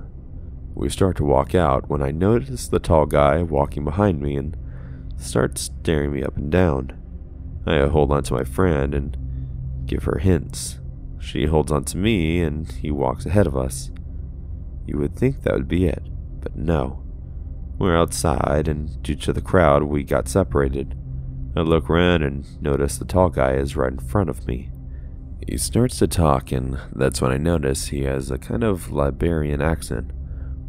We 0.74 0.90
start 0.90 1.16
to 1.18 1.24
walk 1.24 1.56
out 1.56 1.90
when 1.90 2.02
I 2.02 2.12
notice 2.12 2.68
the 2.68 2.80
tall 2.80 3.06
guy 3.06 3.42
walking 3.44 3.86
behind 3.86 4.20
me 4.20 4.36
and 4.36 4.58
starts 5.16 5.62
staring 5.62 6.12
me 6.12 6.22
up 6.22 6.36
and 6.36 6.52
down. 6.52 6.95
I 7.66 7.88
hold 7.88 8.12
on 8.12 8.24
to 8.24 8.34
my 8.34 8.44
friend 8.44 8.94
and 8.94 9.18
give 9.86 10.04
her 10.04 10.20
hints. 10.20 10.80
She 11.20 11.46
holds 11.46 11.72
on 11.72 11.84
to 11.86 11.98
me 11.98 12.42
and 12.42 12.72
he 12.72 12.92
walks 12.92 13.26
ahead 13.26 13.48
of 13.48 13.58
us. 13.58 13.92
You 14.86 15.00
would 15.00 15.16
think 15.16 15.42
that 15.42 15.54
would 15.54 15.68
be 15.68 15.86
it, 15.86 16.04
but 16.42 16.56
no. 16.56 17.04
We're 17.78 17.98
outside, 17.98 18.68
and 18.68 19.02
due 19.04 19.16
to 19.16 19.34
the 19.34 19.42
crowd, 19.42 19.84
we 19.84 20.04
got 20.04 20.30
separated. 20.30 20.96
I 21.58 21.62
look 21.62 21.90
around 21.90 22.24
and 22.24 22.62
notice 22.62 22.98
the 22.98 23.06
tall 23.06 23.30
guy 23.30 23.54
is 23.54 23.76
right 23.76 23.92
in 23.92 24.00
front 24.00 24.30
of 24.30 24.48
me. 24.48 24.70
He 25.48 25.58
starts 25.58 26.00
to 26.00 26.08
talk, 26.08 26.52
and 26.52 26.80
that's 26.94 27.22
when 27.22 27.32
I 27.32 27.38
notice 27.38 27.88
he 27.88 28.04
has 28.04 28.32
a 28.32 28.38
kind 28.38 28.64
of 28.64 28.92
Liberian 28.92 29.62
accent. 29.62 30.12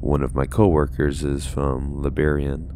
One 0.01 0.23
of 0.23 0.35
my 0.35 0.47
coworkers 0.47 1.23
is 1.23 1.47
from 1.47 2.03
Liberian. 2.03 2.76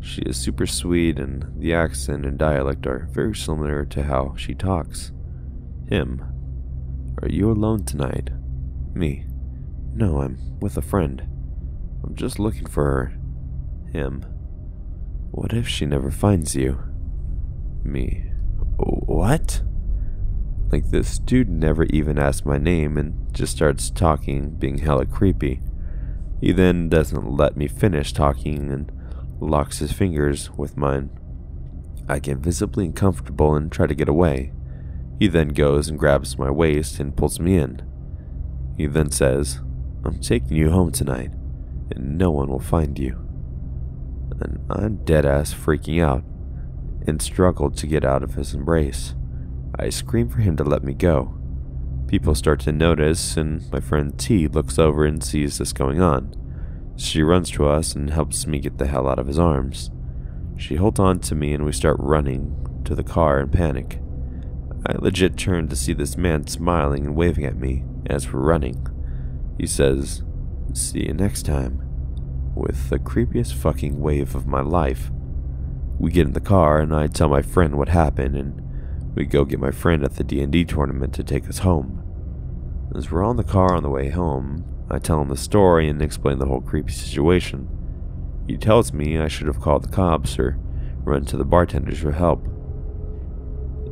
She 0.00 0.22
is 0.22 0.36
super 0.36 0.66
sweet, 0.66 1.18
and 1.18 1.46
the 1.58 1.74
accent 1.74 2.24
and 2.24 2.38
dialect 2.38 2.86
are 2.86 3.08
very 3.12 3.34
similar 3.34 3.84
to 3.86 4.04
how 4.04 4.34
she 4.36 4.54
talks. 4.54 5.12
Him. 5.88 6.22
Are 7.22 7.28
you 7.28 7.50
alone 7.50 7.84
tonight? 7.84 8.30
Me. 8.94 9.26
No, 9.94 10.20
I'm 10.20 10.38
with 10.60 10.76
a 10.76 10.82
friend. 10.82 11.26
I'm 12.04 12.14
just 12.14 12.38
looking 12.38 12.66
for 12.66 12.84
her. 12.84 13.18
Him. 13.92 14.24
What 15.30 15.52
if 15.52 15.68
she 15.68 15.86
never 15.86 16.10
finds 16.10 16.54
you? 16.54 16.82
Me. 17.82 18.30
What? 18.76 19.62
Like 20.70 20.90
this 20.90 21.18
dude 21.18 21.48
never 21.48 21.84
even 21.84 22.18
asked 22.18 22.44
my 22.44 22.58
name 22.58 22.96
and 22.96 23.32
just 23.32 23.56
starts 23.56 23.90
talking, 23.90 24.50
being 24.50 24.78
hella 24.78 25.06
creepy. 25.06 25.60
He 26.40 26.52
then 26.52 26.88
doesn't 26.88 27.36
let 27.36 27.56
me 27.56 27.68
finish 27.68 28.12
talking 28.12 28.70
and 28.70 28.92
locks 29.40 29.78
his 29.78 29.92
fingers 29.92 30.50
with 30.52 30.76
mine. 30.76 31.10
I 32.08 32.18
get 32.18 32.38
visibly 32.38 32.86
uncomfortable 32.86 33.54
and 33.54 33.70
try 33.70 33.86
to 33.86 33.94
get 33.94 34.08
away. 34.08 34.52
He 35.18 35.28
then 35.28 35.48
goes 35.48 35.88
and 35.88 35.98
grabs 35.98 36.38
my 36.38 36.50
waist 36.50 37.00
and 37.00 37.16
pulls 37.16 37.40
me 37.40 37.56
in. 37.56 37.82
He 38.76 38.86
then 38.86 39.10
says, 39.10 39.60
I'm 40.04 40.20
taking 40.20 40.56
you 40.56 40.70
home 40.70 40.92
tonight, 40.92 41.32
and 41.90 42.18
no 42.18 42.30
one 42.30 42.48
will 42.48 42.60
find 42.60 42.98
you. 42.98 43.26
And 44.40 44.64
I'm 44.70 44.98
deadass 44.98 45.54
freaking 45.54 46.02
out 46.02 46.22
and 47.06 47.22
struggled 47.22 47.76
to 47.78 47.86
get 47.86 48.04
out 48.04 48.22
of 48.22 48.34
his 48.34 48.54
embrace. 48.54 49.14
I 49.78 49.88
scream 49.88 50.28
for 50.28 50.38
him 50.38 50.56
to 50.56 50.64
let 50.64 50.84
me 50.84 50.92
go. 50.94 51.34
People 52.06 52.34
start 52.34 52.60
to 52.60 52.72
notice, 52.72 53.36
and 53.36 53.70
my 53.72 53.80
friend 53.80 54.16
T 54.18 54.46
looks 54.46 54.78
over 54.78 55.04
and 55.04 55.24
sees 55.24 55.58
this 55.58 55.72
going 55.72 56.00
on. 56.00 56.34
She 56.96 57.22
runs 57.22 57.50
to 57.52 57.68
us 57.68 57.94
and 57.94 58.10
helps 58.10 58.46
me 58.46 58.58
get 58.58 58.78
the 58.78 58.86
hell 58.86 59.06
out 59.06 59.18
of 59.18 59.26
his 59.26 59.38
arms. 59.38 59.90
She 60.56 60.76
holds 60.76 60.98
on 60.98 61.20
to 61.20 61.34
me 61.34 61.52
and 61.52 61.64
we 61.64 61.72
start 61.72 61.96
running 62.00 62.82
to 62.84 62.94
the 62.94 63.04
car 63.04 63.40
in 63.40 63.50
panic. 63.50 64.00
I 64.86 64.94
legit 64.96 65.36
turn 65.36 65.68
to 65.68 65.76
see 65.76 65.92
this 65.92 66.16
man 66.16 66.46
smiling 66.46 67.04
and 67.04 67.16
waving 67.16 67.44
at 67.44 67.56
me 67.56 67.84
as 68.06 68.32
we're 68.32 68.40
running. 68.40 68.86
He 69.58 69.66
says, 69.66 70.22
See 70.72 71.06
you 71.06 71.14
next 71.14 71.44
time, 71.44 71.82
with 72.54 72.88
the 72.88 72.98
creepiest 72.98 73.54
fucking 73.54 74.00
wave 74.00 74.34
of 74.34 74.46
my 74.46 74.60
life. 74.60 75.10
We 75.98 76.10
get 76.10 76.26
in 76.26 76.32
the 76.32 76.40
car 76.40 76.78
and 76.78 76.94
I 76.94 77.08
tell 77.08 77.28
my 77.28 77.42
friend 77.42 77.76
what 77.76 77.88
happened 77.88 78.36
and 78.36 79.14
we 79.14 79.24
go 79.24 79.44
get 79.44 79.58
my 79.58 79.70
friend 79.70 80.04
at 80.04 80.16
the 80.16 80.24
D&D 80.24 80.64
tournament 80.66 81.14
to 81.14 81.24
take 81.24 81.48
us 81.48 81.58
home. 81.58 82.05
As 82.96 83.10
we're 83.10 83.22
on 83.22 83.36
the 83.36 83.44
car 83.44 83.74
on 83.74 83.82
the 83.82 83.90
way 83.90 84.08
home, 84.08 84.64
I 84.90 84.98
tell 84.98 85.20
him 85.20 85.28
the 85.28 85.36
story 85.36 85.86
and 85.90 86.00
explain 86.00 86.38
the 86.38 86.46
whole 86.46 86.62
creepy 86.62 86.92
situation. 86.92 87.68
He 88.46 88.56
tells 88.56 88.94
me 88.94 89.18
I 89.18 89.28
should 89.28 89.48
have 89.48 89.60
called 89.60 89.84
the 89.84 89.94
cops 89.94 90.38
or 90.38 90.56
run 91.04 91.26
to 91.26 91.36
the 91.36 91.44
bartenders 91.44 91.98
for 91.98 92.12
help. 92.12 92.48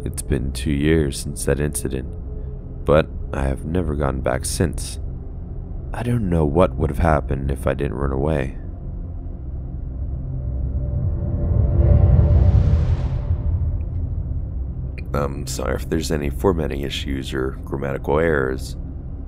It's 0.06 0.22
been 0.22 0.52
two 0.52 0.72
years 0.72 1.20
since 1.20 1.44
that 1.44 1.60
incident, 1.60 2.08
but 2.86 3.06
I 3.34 3.42
have 3.42 3.66
never 3.66 3.94
gone 3.94 4.22
back 4.22 4.46
since. 4.46 4.98
I 5.92 6.02
don't 6.02 6.30
know 6.30 6.46
what 6.46 6.74
would 6.74 6.88
have 6.88 6.98
happened 6.98 7.50
if 7.50 7.66
I 7.66 7.74
didn't 7.74 7.98
run 7.98 8.12
away. 8.12 8.56
I'm 15.12 15.46
sorry 15.46 15.74
if 15.74 15.90
there's 15.90 16.10
any 16.10 16.30
formatting 16.30 16.80
issues 16.80 17.34
or 17.34 17.58
grammatical 17.64 18.18
errors. 18.18 18.78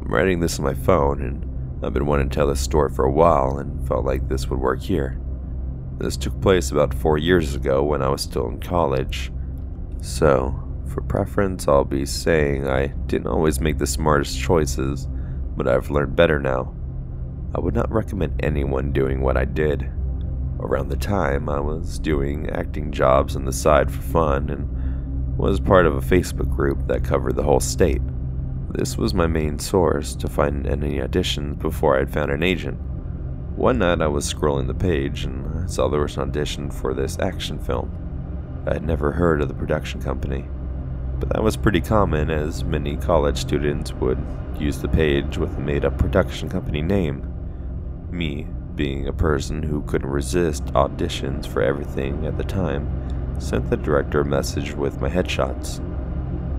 I'm 0.07 0.14
writing 0.14 0.38
this 0.38 0.61
on 0.61 0.64
my 0.64 0.73
phone 0.73 1.21
and 1.21 1.85
I've 1.85 1.92
been 1.92 2.07
wanting 2.07 2.29
to 2.29 2.35
tell 2.35 2.47
this 2.47 2.61
story 2.61 2.90
for 2.95 3.07
a 3.07 3.11
while 3.11 3.59
and 3.59 3.88
felt 3.88 4.05
like 4.05 4.29
this 4.29 4.47
would 4.47 4.61
work 4.61 4.81
here. 4.81 5.21
This 5.99 6.16
took 6.16 6.40
place 6.40 6.71
about 6.71 6.95
four 6.95 7.19
years 7.19 7.57
ago 7.57 7.83
when 7.83 8.03
I 8.03 8.09
was 8.09 8.23
still 8.23 8.47
in 8.47 8.61
college. 8.61 9.33
So, 10.01 10.62
for 10.87 11.01
preference, 11.01 11.66
I'll 11.66 11.85
be 11.85 12.07
saying 12.07 12.69
I 12.69 12.87
didn't 12.87 13.27
always 13.27 13.61
make 13.61 13.79
the 13.79 13.87
smartest 13.88 14.38
choices, 14.38 15.09
but 15.57 15.66
I've 15.66 15.90
learned 15.90 16.14
better 16.14 16.38
now. 16.38 16.73
I 17.57 17.59
would 17.59 17.75
not 17.75 17.90
recommend 17.90 18.40
anyone 18.45 18.92
doing 18.92 19.23
what 19.23 19.37
I 19.37 19.45
did. 19.45 19.90
Around 20.61 20.88
the 20.90 20.97
time, 20.97 21.49
I 21.49 21.59
was 21.59 21.99
doing 21.99 22.49
acting 22.51 22.92
jobs 22.92 23.35
on 23.35 23.45
the 23.45 23.53
side 23.53 23.90
for 23.90 24.03
fun 24.03 24.51
and 24.51 25.37
was 25.37 25.59
part 25.59 25.85
of 25.85 25.97
a 25.97 26.01
Facebook 26.01 26.49
group 26.49 26.87
that 26.87 27.03
covered 27.03 27.35
the 27.35 27.42
whole 27.42 27.59
state. 27.59 28.03
This 28.77 28.99
was 28.99 29.15
my 29.15 29.27
main 29.27 29.59
source 29.59 30.15
to 30.17 30.29
find 30.29 30.67
any 30.67 30.99
auditions 30.99 31.59
before 31.59 31.97
I 31.97 32.01
had 32.01 32.12
found 32.12 32.31
an 32.31 32.43
agent. 32.43 32.79
One 33.57 33.79
night 33.79 34.03
I 34.03 34.07
was 34.07 34.31
scrolling 34.31 34.67
the 34.67 34.75
page 34.75 35.25
and 35.25 35.65
I 35.65 35.67
saw 35.67 35.89
there 35.89 36.03
was 36.03 36.19
an 36.19 36.29
audition 36.29 36.71
for 36.71 36.93
this 36.93 37.19
action 37.19 37.59
film. 37.59 37.91
I 38.67 38.75
had 38.75 38.85
never 38.85 39.12
heard 39.12 39.41
of 39.41 39.49
the 39.49 39.55
production 39.55 40.03
company, 40.03 40.47
but 41.19 41.31
that 41.31 41.43
was 41.43 41.57
pretty 41.57 41.81
common 41.81 42.31
as 42.31 42.65
many 42.65 42.99
college 42.99 43.39
students 43.39 43.95
would 43.95 44.23
use 44.59 44.79
the 44.79 44.89
page 44.89 45.39
with 45.39 45.57
a 45.57 45.61
made 45.61 45.87
up 45.87 45.97
production 45.97 46.51
company 46.51 46.83
name. 46.83 47.33
Me, 48.11 48.47
being 48.75 49.09
a 49.09 49.12
person 49.15 49.62
who 49.62 49.81
couldn't 49.85 50.11
resist 50.11 50.67
auditions 50.75 51.47
for 51.47 51.62
everything 51.62 52.27
at 52.27 52.37
the 52.37 52.45
time, 52.45 52.87
sent 53.41 53.71
the 53.71 53.79
director 53.79 54.21
a 54.21 54.25
message 54.27 54.73
with 54.75 55.01
my 55.01 55.09
headshots. 55.09 55.81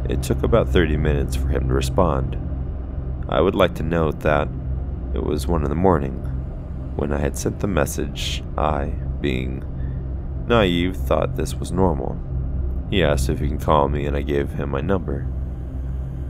It 0.10 0.24
took 0.24 0.44
about 0.44 0.70
30 0.70 0.96
minutes 0.96 1.36
for 1.36 1.50
him 1.50 1.68
to 1.68 1.74
respond. 1.74 2.38
I 3.28 3.42
would 3.42 3.56
like 3.56 3.76
to 3.76 3.84
note 3.84 4.22
that 4.22 4.48
it 5.14 5.22
was 5.24 5.48
1 5.48 5.64
in 5.64 5.70
the 5.70 5.76
morning. 5.76 6.14
When 6.96 7.12
I 7.12 7.20
had 7.20 7.38
sent 7.38 7.60
the 7.60 7.68
message, 7.68 8.42
I, 8.58 8.94
being 9.20 9.64
naive, 10.48 10.96
thought 10.96 11.36
this 11.36 11.56
was 11.56 11.74
normal. 11.74 12.18
He 12.90 13.04
asked 13.04 13.28
if 13.28 13.40
he 13.40 13.48
can 13.48 13.60
call 13.60 13.90
me, 13.90 14.06
and 14.06 14.16
I 14.16 14.22
gave 14.22 14.52
him 14.52 14.70
my 14.70 14.80
number. 14.80 15.28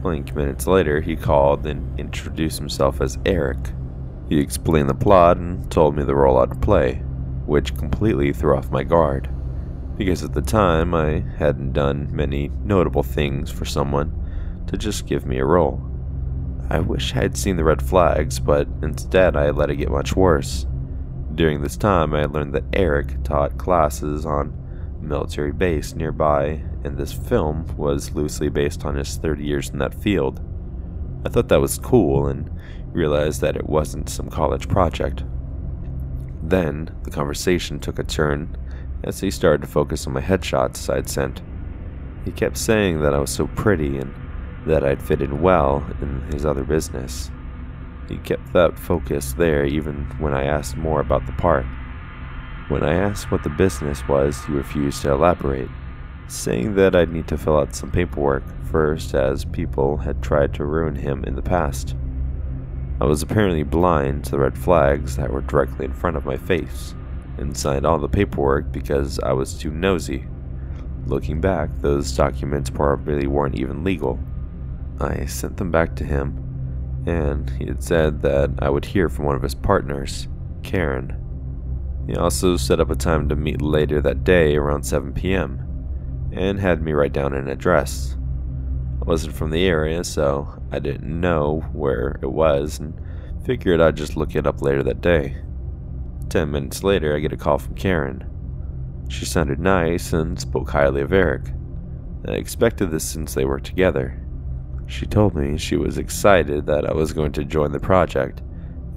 Blink 0.01 0.35
minutes 0.35 0.65
later, 0.65 1.01
he 1.01 1.15
called 1.15 1.67
and 1.67 1.99
introduced 1.99 2.57
himself 2.57 2.99
as 2.99 3.19
Eric. 3.25 3.59
He 4.27 4.39
explained 4.39 4.89
the 4.89 4.95
plot 4.95 5.37
and 5.37 5.69
told 5.69 5.95
me 5.95 6.03
the 6.03 6.15
role 6.15 6.39
I'd 6.39 6.61
play, 6.61 6.95
which 7.45 7.77
completely 7.77 8.33
threw 8.33 8.57
off 8.57 8.71
my 8.71 8.83
guard, 8.83 9.29
because 9.97 10.23
at 10.23 10.33
the 10.33 10.41
time 10.41 10.93
I 10.93 11.23
hadn't 11.37 11.73
done 11.73 12.09
many 12.11 12.49
notable 12.63 13.03
things 13.03 13.51
for 13.51 13.65
someone 13.65 14.13
to 14.67 14.77
just 14.77 15.07
give 15.07 15.25
me 15.25 15.39
a 15.39 15.45
role. 15.45 15.81
I 16.69 16.79
wish 16.79 17.13
I 17.13 17.21
had 17.21 17.37
seen 17.37 17.55
the 17.55 17.63
red 17.63 17.81
flags, 17.81 18.39
but 18.39 18.67
instead 18.81 19.35
I 19.35 19.49
let 19.49 19.69
it 19.69 19.77
get 19.77 19.89
much 19.89 20.15
worse. 20.15 20.65
During 21.33 21.61
this 21.61 21.77
time, 21.77 22.13
I 22.13 22.25
learned 22.25 22.53
that 22.53 22.65
Eric 22.73 23.23
taught 23.23 23.57
classes 23.57 24.25
on 24.25 24.53
a 24.99 25.03
military 25.03 25.51
base 25.51 25.95
nearby 25.95 26.63
and 26.83 26.97
this 26.97 27.13
film 27.13 27.65
was 27.75 28.11
loosely 28.13 28.49
based 28.49 28.85
on 28.85 28.95
his 28.95 29.17
30 29.17 29.43
years 29.43 29.69
in 29.69 29.79
that 29.79 29.93
field. 29.93 30.41
I 31.25 31.29
thought 31.29 31.49
that 31.49 31.61
was 31.61 31.77
cool 31.77 32.27
and 32.27 32.49
realized 32.91 33.41
that 33.41 33.57
it 33.57 33.67
wasn't 33.67 34.09
some 34.09 34.29
college 34.29 34.67
project. 34.67 35.23
Then, 36.41 36.95
the 37.03 37.11
conversation 37.11 37.79
took 37.79 37.99
a 37.99 38.03
turn 38.03 38.55
as 39.03 39.19
he 39.19 39.31
started 39.31 39.61
to 39.61 39.67
focus 39.67 40.07
on 40.07 40.13
my 40.13 40.21
headshots 40.21 40.93
I'd 40.93 41.09
sent. 41.09 41.41
He 42.25 42.31
kept 42.31 42.57
saying 42.57 43.01
that 43.01 43.13
I 43.13 43.19
was 43.19 43.29
so 43.29 43.47
pretty 43.47 43.97
and 43.97 44.13
that 44.65 44.83
I'd 44.83 45.01
fit 45.01 45.21
in 45.21 45.41
well 45.41 45.85
in 46.01 46.21
his 46.31 46.45
other 46.45 46.63
business. 46.63 47.31
He 48.09 48.17
kept 48.17 48.53
that 48.53 48.77
focus 48.77 49.33
there 49.33 49.65
even 49.65 50.05
when 50.19 50.33
I 50.33 50.45
asked 50.45 50.77
more 50.77 50.99
about 50.99 51.25
the 51.25 51.33
part. 51.33 51.65
When 52.69 52.83
I 52.83 52.95
asked 52.95 53.31
what 53.31 53.43
the 53.43 53.49
business 53.49 54.07
was, 54.07 54.43
he 54.45 54.53
refused 54.53 55.01
to 55.03 55.11
elaborate 55.11 55.69
saying 56.27 56.75
that 56.75 56.95
I'd 56.95 57.11
need 57.11 57.27
to 57.29 57.37
fill 57.37 57.57
out 57.57 57.75
some 57.75 57.91
paperwork 57.91 58.43
first, 58.69 59.15
as 59.15 59.45
people 59.45 59.97
had 59.97 60.21
tried 60.21 60.53
to 60.55 60.65
ruin 60.65 60.95
him 60.95 61.23
in 61.23 61.35
the 61.35 61.41
past. 61.41 61.95
I 62.99 63.05
was 63.05 63.21
apparently 63.21 63.63
blind 63.63 64.25
to 64.25 64.31
the 64.31 64.39
red 64.39 64.57
flags 64.57 65.15
that 65.15 65.31
were 65.31 65.41
directly 65.41 65.85
in 65.85 65.93
front 65.93 66.17
of 66.17 66.25
my 66.25 66.35
face, 66.35 66.95
and 67.37 67.55
signed 67.55 67.85
all 67.85 67.99
the 67.99 68.09
paperwork 68.09 68.71
because 68.71 69.19
I 69.19 69.33
was 69.33 69.53
too 69.53 69.71
nosy. 69.71 70.25
Looking 71.05 71.39
back, 71.39 71.69
those 71.79 72.15
documents 72.15 72.69
probably 72.69 73.27
weren't 73.27 73.55
even 73.55 73.83
legal. 73.83 74.19
I 74.99 75.25
sent 75.25 75.57
them 75.57 75.71
back 75.71 75.95
to 75.97 76.03
him, 76.03 77.03
and 77.05 77.49
he 77.51 77.65
had 77.65 77.83
said 77.83 78.21
that 78.23 78.51
I 78.59 78.69
would 78.69 78.85
hear 78.85 79.09
from 79.09 79.25
one 79.25 79.35
of 79.35 79.43
his 79.43 79.55
partners, 79.55 80.27
Karen. 80.63 81.23
He 82.07 82.15
also 82.15 82.57
set 82.57 82.79
up 82.79 82.89
a 82.89 82.95
time 82.95 83.29
to 83.29 83.35
meet 83.35 83.61
later 83.61 84.01
that 84.01 84.23
day 84.23 84.55
around 84.55 84.83
7 84.83 85.13
p.m 85.13 85.67
and 86.31 86.59
had 86.59 86.81
me 86.81 86.93
write 86.93 87.13
down 87.13 87.33
an 87.33 87.47
address. 87.47 88.15
I 89.01 89.05
wasn't 89.05 89.35
from 89.35 89.51
the 89.51 89.65
area, 89.65 90.03
so 90.03 90.61
I 90.71 90.79
didn't 90.79 91.19
know 91.19 91.61
where 91.73 92.19
it 92.21 92.31
was 92.31 92.79
and 92.79 92.93
figured 93.45 93.81
I'd 93.81 93.97
just 93.97 94.17
look 94.17 94.35
it 94.35 94.47
up 94.47 94.61
later 94.61 94.83
that 94.83 95.01
day. 95.01 95.37
Ten 96.29 96.51
minutes 96.51 96.83
later, 96.83 97.15
I 97.15 97.19
get 97.19 97.31
a 97.31 97.37
call 97.37 97.57
from 97.57 97.75
Karen. 97.75 98.25
She 99.07 99.23
sounded 99.23 99.59
nice 99.59 100.11
and 100.11 100.39
spoke 100.39 100.69
highly 100.69 101.01
of 101.01 101.13
Eric. 101.13 101.53
I 102.27 102.31
expected 102.31 102.91
this 102.91 103.05
since 103.05 103.33
they 103.33 103.45
worked 103.45 103.65
together. 103.65 104.21
She 104.87 105.05
told 105.05 105.35
me 105.35 105.57
she 105.57 105.77
was 105.77 105.97
excited 105.97 106.65
that 106.65 106.85
I 106.85 106.93
was 106.93 107.13
going 107.13 107.31
to 107.33 107.45
join 107.45 107.71
the 107.71 107.79
project 107.79 108.41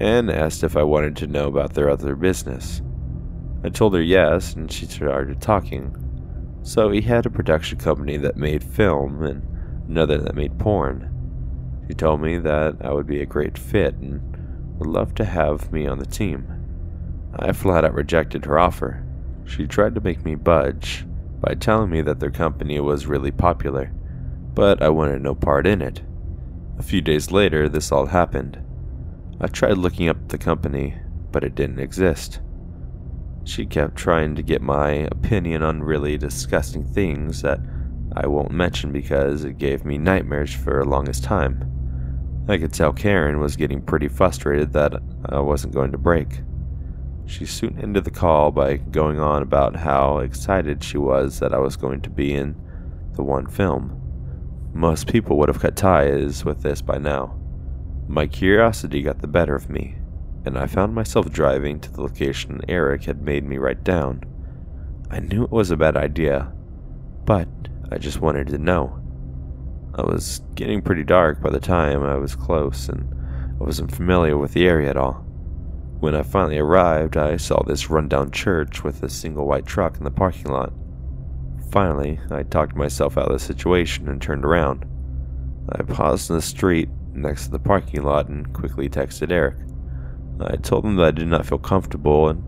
and 0.00 0.30
asked 0.30 0.64
if 0.64 0.76
I 0.76 0.82
wanted 0.82 1.16
to 1.16 1.28
know 1.28 1.46
about 1.46 1.74
their 1.74 1.88
other 1.88 2.16
business. 2.16 2.82
I 3.62 3.68
told 3.68 3.94
her 3.94 4.02
yes, 4.02 4.54
and 4.54 4.70
she 4.72 4.86
started 4.86 5.40
talking. 5.40 5.94
So 6.62 6.90
he 6.90 7.02
had 7.02 7.26
a 7.26 7.30
production 7.30 7.78
company 7.78 8.16
that 8.16 8.36
made 8.36 8.64
film 8.64 9.22
and 9.22 9.46
another 9.88 10.18
that 10.18 10.34
made 10.34 10.58
porn. 10.58 11.84
She 11.86 11.94
told 11.94 12.22
me 12.22 12.38
that 12.38 12.76
I 12.80 12.92
would 12.92 13.06
be 13.06 13.20
a 13.20 13.26
great 13.26 13.56
fit 13.56 13.94
and 13.94 14.20
would 14.78 14.88
love 14.88 15.14
to 15.16 15.24
have 15.24 15.72
me 15.72 15.86
on 15.86 15.98
the 15.98 16.06
team. 16.06 16.59
I 17.42 17.52
flat 17.52 17.86
out 17.86 17.94
rejected 17.94 18.44
her 18.44 18.58
offer. 18.58 19.02
She 19.46 19.66
tried 19.66 19.94
to 19.94 20.02
make 20.02 20.24
me 20.24 20.34
budge 20.34 21.06
by 21.40 21.54
telling 21.54 21.88
me 21.88 22.02
that 22.02 22.20
their 22.20 22.30
company 22.30 22.78
was 22.80 23.06
really 23.06 23.30
popular, 23.30 23.90
but 24.54 24.82
I 24.82 24.90
wanted 24.90 25.22
no 25.22 25.34
part 25.34 25.66
in 25.66 25.80
it. 25.80 26.02
A 26.78 26.82
few 26.82 27.00
days 27.00 27.30
later, 27.30 27.66
this 27.66 27.90
all 27.90 28.06
happened. 28.06 28.62
I 29.40 29.46
tried 29.46 29.78
looking 29.78 30.10
up 30.10 30.28
the 30.28 30.36
company, 30.36 30.96
but 31.32 31.42
it 31.42 31.54
didn't 31.54 31.80
exist. 31.80 32.40
She 33.44 33.64
kept 33.64 33.96
trying 33.96 34.34
to 34.36 34.42
get 34.42 34.60
my 34.60 34.90
opinion 34.90 35.62
on 35.62 35.82
really 35.82 36.18
disgusting 36.18 36.84
things 36.84 37.40
that 37.40 37.60
I 38.14 38.26
won't 38.26 38.50
mention 38.50 38.92
because 38.92 39.44
it 39.44 39.56
gave 39.56 39.86
me 39.86 39.96
nightmares 39.96 40.54
for 40.54 40.84
the 40.84 40.90
longest 40.90 41.24
time. 41.24 41.64
I 42.48 42.58
could 42.58 42.74
tell 42.74 42.92
Karen 42.92 43.40
was 43.40 43.56
getting 43.56 43.80
pretty 43.80 44.08
frustrated 44.08 44.74
that 44.74 45.00
I 45.26 45.40
wasn't 45.40 45.72
going 45.72 45.92
to 45.92 45.98
break. 45.98 46.40
She 47.26 47.46
soon 47.46 47.78
ended 47.80 48.04
the 48.04 48.10
call 48.10 48.50
by 48.50 48.76
going 48.76 49.20
on 49.20 49.42
about 49.42 49.76
how 49.76 50.18
excited 50.18 50.82
she 50.82 50.98
was 50.98 51.38
that 51.38 51.54
I 51.54 51.58
was 51.58 51.76
going 51.76 52.00
to 52.02 52.10
be 52.10 52.34
in 52.34 52.56
the 53.14 53.22
one 53.22 53.46
film. 53.46 53.96
Most 54.72 55.06
people 55.06 55.36
would 55.38 55.48
have 55.48 55.60
cut 55.60 55.76
ties 55.76 56.44
with 56.44 56.62
this 56.62 56.82
by 56.82 56.98
now. 56.98 57.38
My 58.08 58.26
curiosity 58.26 59.02
got 59.02 59.20
the 59.20 59.28
better 59.28 59.54
of 59.54 59.70
me, 59.70 59.96
and 60.44 60.58
I 60.58 60.66
found 60.66 60.94
myself 60.94 61.30
driving 61.30 61.80
to 61.80 61.92
the 61.92 62.02
location 62.02 62.60
Eric 62.68 63.04
had 63.04 63.22
made 63.22 63.44
me 63.44 63.58
write 63.58 63.84
down. 63.84 64.24
I 65.10 65.20
knew 65.20 65.44
it 65.44 65.50
was 65.50 65.70
a 65.70 65.76
bad 65.76 65.96
idea, 65.96 66.52
but 67.24 67.48
I 67.92 67.98
just 67.98 68.20
wanted 68.20 68.48
to 68.48 68.58
know. 68.58 69.00
I 69.94 70.02
was 70.02 70.40
getting 70.54 70.82
pretty 70.82 71.02
dark 71.02 71.40
by 71.40 71.50
the 71.50 71.60
time 71.60 72.02
I 72.02 72.16
was 72.16 72.36
close, 72.36 72.88
and 72.88 73.12
I 73.60 73.64
wasn't 73.64 73.94
familiar 73.94 74.38
with 74.38 74.52
the 74.52 74.66
area 74.66 74.88
at 74.88 74.96
all. 74.96 75.26
When 76.00 76.14
I 76.14 76.22
finally 76.22 76.58
arrived, 76.58 77.18
I 77.18 77.36
saw 77.36 77.62
this 77.62 77.90
rundown 77.90 78.30
church 78.30 78.82
with 78.82 79.02
a 79.02 79.10
single 79.10 79.46
white 79.46 79.66
truck 79.66 79.98
in 79.98 80.04
the 80.04 80.10
parking 80.10 80.50
lot. 80.50 80.72
Finally, 81.70 82.18
I 82.30 82.42
talked 82.42 82.74
myself 82.74 83.18
out 83.18 83.26
of 83.26 83.32
the 83.32 83.38
situation 83.38 84.08
and 84.08 84.20
turned 84.20 84.46
around. 84.46 84.86
I 85.70 85.82
paused 85.82 86.30
in 86.30 86.36
the 86.36 86.42
street 86.42 86.88
next 87.12 87.44
to 87.44 87.50
the 87.50 87.58
parking 87.58 88.02
lot 88.02 88.28
and 88.28 88.50
quickly 88.54 88.88
texted 88.88 89.30
Eric. 89.30 89.56
I 90.40 90.56
told 90.56 90.86
him 90.86 90.96
that 90.96 91.04
I 91.04 91.10
did 91.10 91.28
not 91.28 91.44
feel 91.44 91.58
comfortable 91.58 92.30
and 92.30 92.42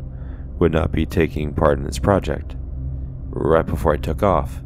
would 0.58 0.72
not 0.72 0.90
be 0.90 1.04
taking 1.04 1.52
part 1.52 1.76
in 1.76 1.84
this 1.84 1.98
project. 1.98 2.56
Right 3.28 3.66
before 3.66 3.92
I 3.92 3.98
took 3.98 4.22
off, 4.22 4.62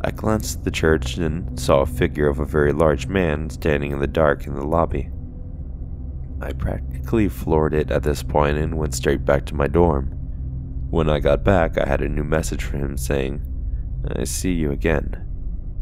I 0.00 0.10
glanced 0.10 0.58
at 0.58 0.64
the 0.64 0.72
church 0.72 1.16
and 1.16 1.58
saw 1.58 1.82
a 1.82 1.86
figure 1.86 2.28
of 2.28 2.40
a 2.40 2.44
very 2.44 2.72
large 2.72 3.06
man 3.06 3.50
standing 3.50 3.92
in 3.92 4.00
the 4.00 4.08
dark 4.08 4.48
in 4.48 4.54
the 4.54 4.66
lobby. 4.66 5.10
I 6.40 6.52
practically 6.52 7.28
floored 7.28 7.74
it 7.74 7.90
at 7.90 8.02
this 8.02 8.22
point 8.22 8.58
and 8.58 8.76
went 8.76 8.94
straight 8.94 9.24
back 9.24 9.46
to 9.46 9.54
my 9.54 9.66
dorm. 9.66 10.08
When 10.90 11.08
I 11.08 11.18
got 11.18 11.44
back, 11.44 11.78
I 11.78 11.88
had 11.88 12.02
a 12.02 12.08
new 12.08 12.24
message 12.24 12.62
for 12.62 12.76
him 12.76 12.96
saying, 12.96 13.42
I 14.14 14.24
see 14.24 14.52
you 14.52 14.70
again. 14.70 15.26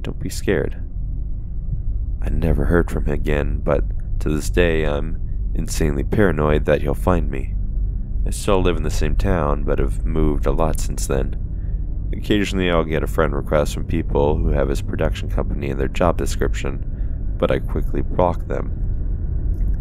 Don't 0.02 0.18
be 0.18 0.30
scared. 0.30 0.80
I 2.22 2.30
never 2.30 2.64
heard 2.64 2.90
from 2.90 3.04
him 3.06 3.14
again, 3.14 3.60
but 3.62 3.84
to 4.20 4.30
this 4.30 4.48
day 4.48 4.84
I'm 4.84 5.52
insanely 5.54 6.04
paranoid 6.04 6.64
that 6.64 6.82
he'll 6.82 6.94
find 6.94 7.30
me. 7.30 7.54
I 8.26 8.30
still 8.30 8.62
live 8.62 8.76
in 8.76 8.82
the 8.82 8.90
same 8.90 9.16
town, 9.16 9.64
but 9.64 9.78
have 9.78 10.06
moved 10.06 10.46
a 10.46 10.52
lot 10.52 10.80
since 10.80 11.06
then. 11.06 11.36
Occasionally, 12.16 12.70
I'll 12.70 12.84
get 12.84 13.02
a 13.02 13.08
friend 13.08 13.34
request 13.34 13.74
from 13.74 13.84
people 13.84 14.36
who 14.36 14.48
have 14.48 14.68
his 14.68 14.80
production 14.80 15.28
company 15.28 15.68
in 15.68 15.78
their 15.78 15.88
job 15.88 16.16
description, 16.16 17.34
but 17.38 17.50
I 17.50 17.58
quickly 17.58 18.02
block 18.02 18.46
them. 18.46 18.83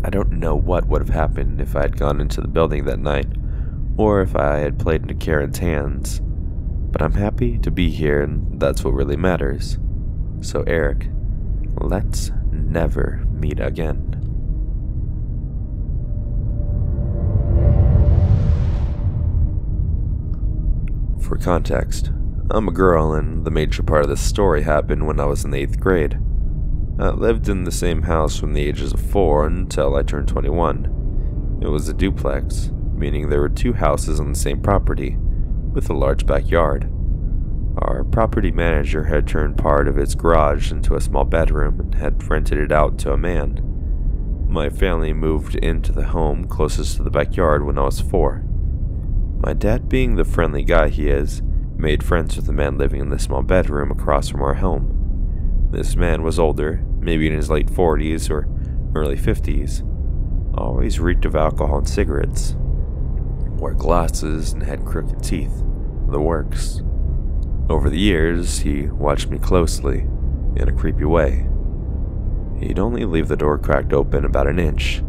I 0.05 0.09
don't 0.09 0.33
know 0.33 0.55
what 0.55 0.87
would 0.87 1.01
have 1.01 1.13
happened 1.13 1.61
if 1.61 1.75
I 1.75 1.83
had 1.83 1.97
gone 1.97 2.19
into 2.19 2.41
the 2.41 2.47
building 2.47 2.83
that 2.85 2.99
night, 2.99 3.27
or 3.95 4.21
if 4.21 4.35
I 4.35 4.57
had 4.57 4.77
played 4.77 5.03
into 5.03 5.13
Karen's 5.13 5.59
hands. 5.59 6.19
But 6.21 7.01
I'm 7.01 7.13
happy 7.13 7.57
to 7.59 7.71
be 7.71 7.89
here, 7.89 8.21
and 8.21 8.59
that's 8.59 8.83
what 8.83 8.93
really 8.93 9.15
matters. 9.15 9.79
So, 10.41 10.63
Eric, 10.67 11.07
let's 11.77 12.31
never 12.51 13.23
meet 13.31 13.61
again. 13.61 14.09
For 21.21 21.37
context, 21.37 22.11
I'm 22.51 22.67
a 22.67 22.71
girl, 22.71 23.13
and 23.13 23.45
the 23.45 23.51
major 23.51 23.83
part 23.83 24.03
of 24.03 24.09
this 24.09 24.21
story 24.21 24.63
happened 24.63 25.07
when 25.07 25.21
I 25.21 25.25
was 25.25 25.45
in 25.45 25.51
the 25.51 25.65
8th 25.65 25.79
grade. 25.79 26.19
I 26.99 27.09
lived 27.09 27.49
in 27.49 27.63
the 27.63 27.71
same 27.71 28.03
house 28.03 28.37
from 28.37 28.53
the 28.53 28.63
ages 28.63 28.93
of 28.93 29.01
4 29.01 29.47
until 29.47 29.95
I 29.95 30.03
turned 30.03 30.27
21. 30.27 31.59
It 31.61 31.67
was 31.67 31.89
a 31.89 31.93
duplex, 31.93 32.71
meaning 32.93 33.29
there 33.29 33.41
were 33.41 33.49
two 33.49 33.73
houses 33.73 34.19
on 34.19 34.29
the 34.29 34.39
same 34.39 34.61
property, 34.61 35.17
with 35.73 35.89
a 35.89 35.93
large 35.93 36.27
backyard. 36.27 36.89
Our 37.77 38.03
property 38.03 38.51
manager 38.51 39.05
had 39.05 39.27
turned 39.27 39.57
part 39.57 39.87
of 39.87 39.97
its 39.97 40.13
garage 40.13 40.71
into 40.71 40.95
a 40.95 41.01
small 41.01 41.25
bedroom 41.25 41.79
and 41.79 41.95
had 41.95 42.29
rented 42.29 42.59
it 42.59 42.71
out 42.71 42.99
to 42.99 43.11
a 43.11 43.17
man. 43.17 43.59
My 44.47 44.69
family 44.69 45.13
moved 45.13 45.55
into 45.55 45.91
the 45.91 46.05
home 46.05 46.45
closest 46.45 46.97
to 46.97 47.03
the 47.03 47.09
backyard 47.09 47.65
when 47.65 47.79
I 47.79 47.85
was 47.85 48.01
four. 48.01 48.43
My 49.39 49.53
dad, 49.53 49.89
being 49.89 50.15
the 50.15 50.23
friendly 50.23 50.63
guy 50.63 50.89
he 50.89 51.09
is, 51.09 51.41
made 51.75 52.03
friends 52.03 52.35
with 52.35 52.45
the 52.45 52.53
man 52.53 52.77
living 52.77 53.01
in 53.01 53.09
the 53.09 53.17
small 53.17 53.41
bedroom 53.41 53.89
across 53.89 54.29
from 54.29 54.43
our 54.43 54.53
home. 54.53 55.02
This 55.73 55.95
man 55.95 56.21
was 56.21 56.37
older, 56.37 56.85
maybe 56.99 57.25
in 57.25 57.33
his 57.33 57.49
late 57.49 57.65
40s 57.65 58.29
or 58.29 58.47
early 58.93 59.17
50s, 59.17 59.81
always 60.55 60.99
reeked 60.99 61.25
of 61.25 61.35
alcohol 61.35 61.79
and 61.79 61.89
cigarettes, 61.89 62.53
wore 63.57 63.73
glasses, 63.73 64.53
and 64.53 64.61
had 64.61 64.85
crooked 64.85 65.23
teeth. 65.23 65.63
The 66.09 66.19
works. 66.19 66.83
Over 67.71 67.89
the 67.89 67.99
years, 67.99 68.59
he 68.59 68.83
watched 68.83 69.31
me 69.31 69.39
closely, 69.39 70.01
in 70.55 70.69
a 70.69 70.77
creepy 70.77 71.05
way. 71.05 71.47
He'd 72.59 72.77
only 72.77 73.05
leave 73.05 73.27
the 73.27 73.35
door 73.35 73.57
cracked 73.57 73.93
open 73.93 74.25
about 74.25 74.45
an 74.45 74.59
inch, 74.59 74.99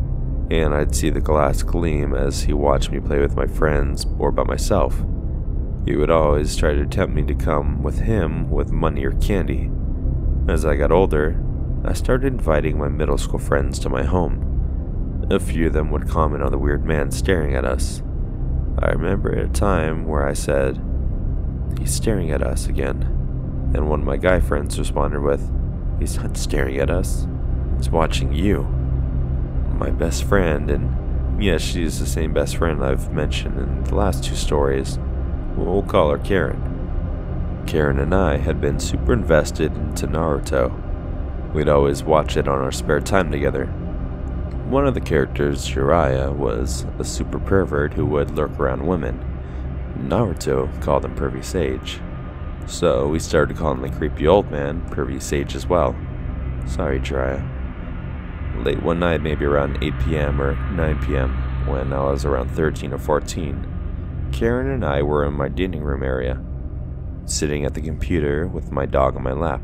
and 0.50 0.72
I'd 0.72 0.94
see 0.94 1.11
the 1.11 1.20
glass 1.20 1.62
gleam 1.62 2.14
as 2.14 2.44
he 2.44 2.55
watched 2.55 2.90
me 2.90 3.00
play 3.00 3.20
with 3.20 3.37
my 3.37 3.46
friends 3.46 4.07
or 4.18 4.33
by 4.33 4.44
myself. 4.44 5.05
He 5.85 5.94
would 5.94 6.11
always 6.11 6.57
try 6.57 6.72
to 6.72 6.87
tempt 6.87 7.14
me 7.14 7.22
to 7.24 7.35
come 7.35 7.83
with 7.83 7.98
him 7.98 8.50
with 8.50 8.72
money 8.72 9.05
or 9.05 9.12
candy. 9.12 9.70
As 10.46 10.64
I 10.64 10.76
got 10.76 10.92
older, 10.92 11.42
I 11.85 11.94
started 11.94 12.33
inviting 12.33 12.78
my 12.78 12.88
middle 12.88 13.16
school 13.16 13.38
friends 13.38 13.78
to 13.80 13.88
my 13.88 14.02
home. 14.02 15.26
A 15.30 15.40
few 15.40 15.68
of 15.68 15.72
them 15.72 15.90
would 15.90 16.09
comment 16.09 16.42
on 16.42 16.52
the 16.52 16.59
weird 16.59 16.85
man 16.85 17.11
staring 17.11 17.54
at 17.54 17.64
us. 17.64 18.02
I 18.78 18.90
remember 18.90 19.30
a 19.30 19.48
time 19.48 20.07
where 20.07 20.28
I 20.28 20.35
said, 20.35 20.83
He's 21.78 21.94
staring 21.94 22.30
at 22.30 22.42
us 22.42 22.66
again. 22.66 23.02
And 23.74 23.88
one 23.88 24.00
of 24.00 24.07
my 24.07 24.18
guy 24.18 24.40
friends 24.40 24.78
responded 24.78 25.20
with, 25.20 25.50
He's 25.98 26.16
not 26.16 26.37
staring 26.37 26.78
at 26.78 26.90
us, 26.90 27.26
he's 27.78 27.88
watching 27.88 28.33
you 28.33 28.62
my 29.78 29.90
best 29.90 30.24
friend, 30.24 30.70
and 30.70 31.42
yes, 31.42 31.61
she's 31.62 31.98
the 31.98 32.07
same 32.07 32.33
best 32.33 32.57
friend 32.57 32.85
I've 32.85 33.12
mentioned 33.12 33.59
in 33.59 33.85
the 33.85 33.94
last 33.94 34.24
two 34.24 34.35
stories. 34.35 34.98
We'll 35.57 35.83
call 35.83 36.11
her 36.11 36.18
Karen. 36.18 36.73
Karen 37.66 37.98
and 37.98 38.14
I 38.14 38.37
had 38.37 38.61
been 38.61 38.79
super 38.79 39.12
invested 39.12 39.74
into 39.74 40.07
Naruto. 40.07 40.72
We'd 41.53 41.68
always 41.68 42.03
watch 42.03 42.37
it 42.37 42.48
on 42.48 42.61
our 42.61 42.72
spare 42.72 43.00
time 43.00 43.31
together. 43.31 43.66
One 44.68 44.87
of 44.87 44.94
the 44.94 45.00
characters, 45.00 45.68
Jiraiya, 45.68 46.35
was 46.35 46.87
a 46.98 47.05
super 47.05 47.38
pervert 47.38 47.94
who 47.94 48.07
would 48.07 48.37
lurk 48.37 48.59
around 48.59 48.87
women. 48.87 49.24
Naruto 49.98 50.81
called 50.83 51.05
him 51.05 51.14
Pervy 51.14 51.44
Sage. 51.44 52.00
So 52.66 53.09
we 53.09 53.18
started 53.18 53.57
calling 53.57 53.83
the 53.83 53.96
creepy 53.96 54.27
old 54.27 54.50
man 54.50 54.83
Pervy 54.90 55.20
Sage 55.20 55.55
as 55.55 55.66
well. 55.66 55.94
Sorry, 56.66 56.98
Jiraiya 56.98 57.55
late 58.62 58.83
one 58.83 58.98
night, 58.98 59.22
maybe 59.22 59.44
around 59.44 59.83
8 59.83 59.92
p.m. 60.00 60.40
or 60.40 60.55
9 60.72 61.05
p.m., 61.05 61.66
when 61.66 61.92
I 61.92 62.00
was 62.11 62.24
around 62.24 62.50
13 62.50 62.92
or 62.92 62.98
14, 62.98 64.29
Karen 64.33 64.70
and 64.70 64.85
I 64.85 65.03
were 65.03 65.24
in 65.24 65.33
my 65.33 65.48
dining 65.48 65.83
room 65.83 66.03
area, 66.03 66.40
sitting 67.26 67.64
at 67.64 67.74
the 67.74 67.80
computer 67.80 68.46
with 68.46 68.72
my 68.72 68.87
dog 68.87 69.16
on 69.16 69.22
my 69.22 69.32
lap. 69.32 69.60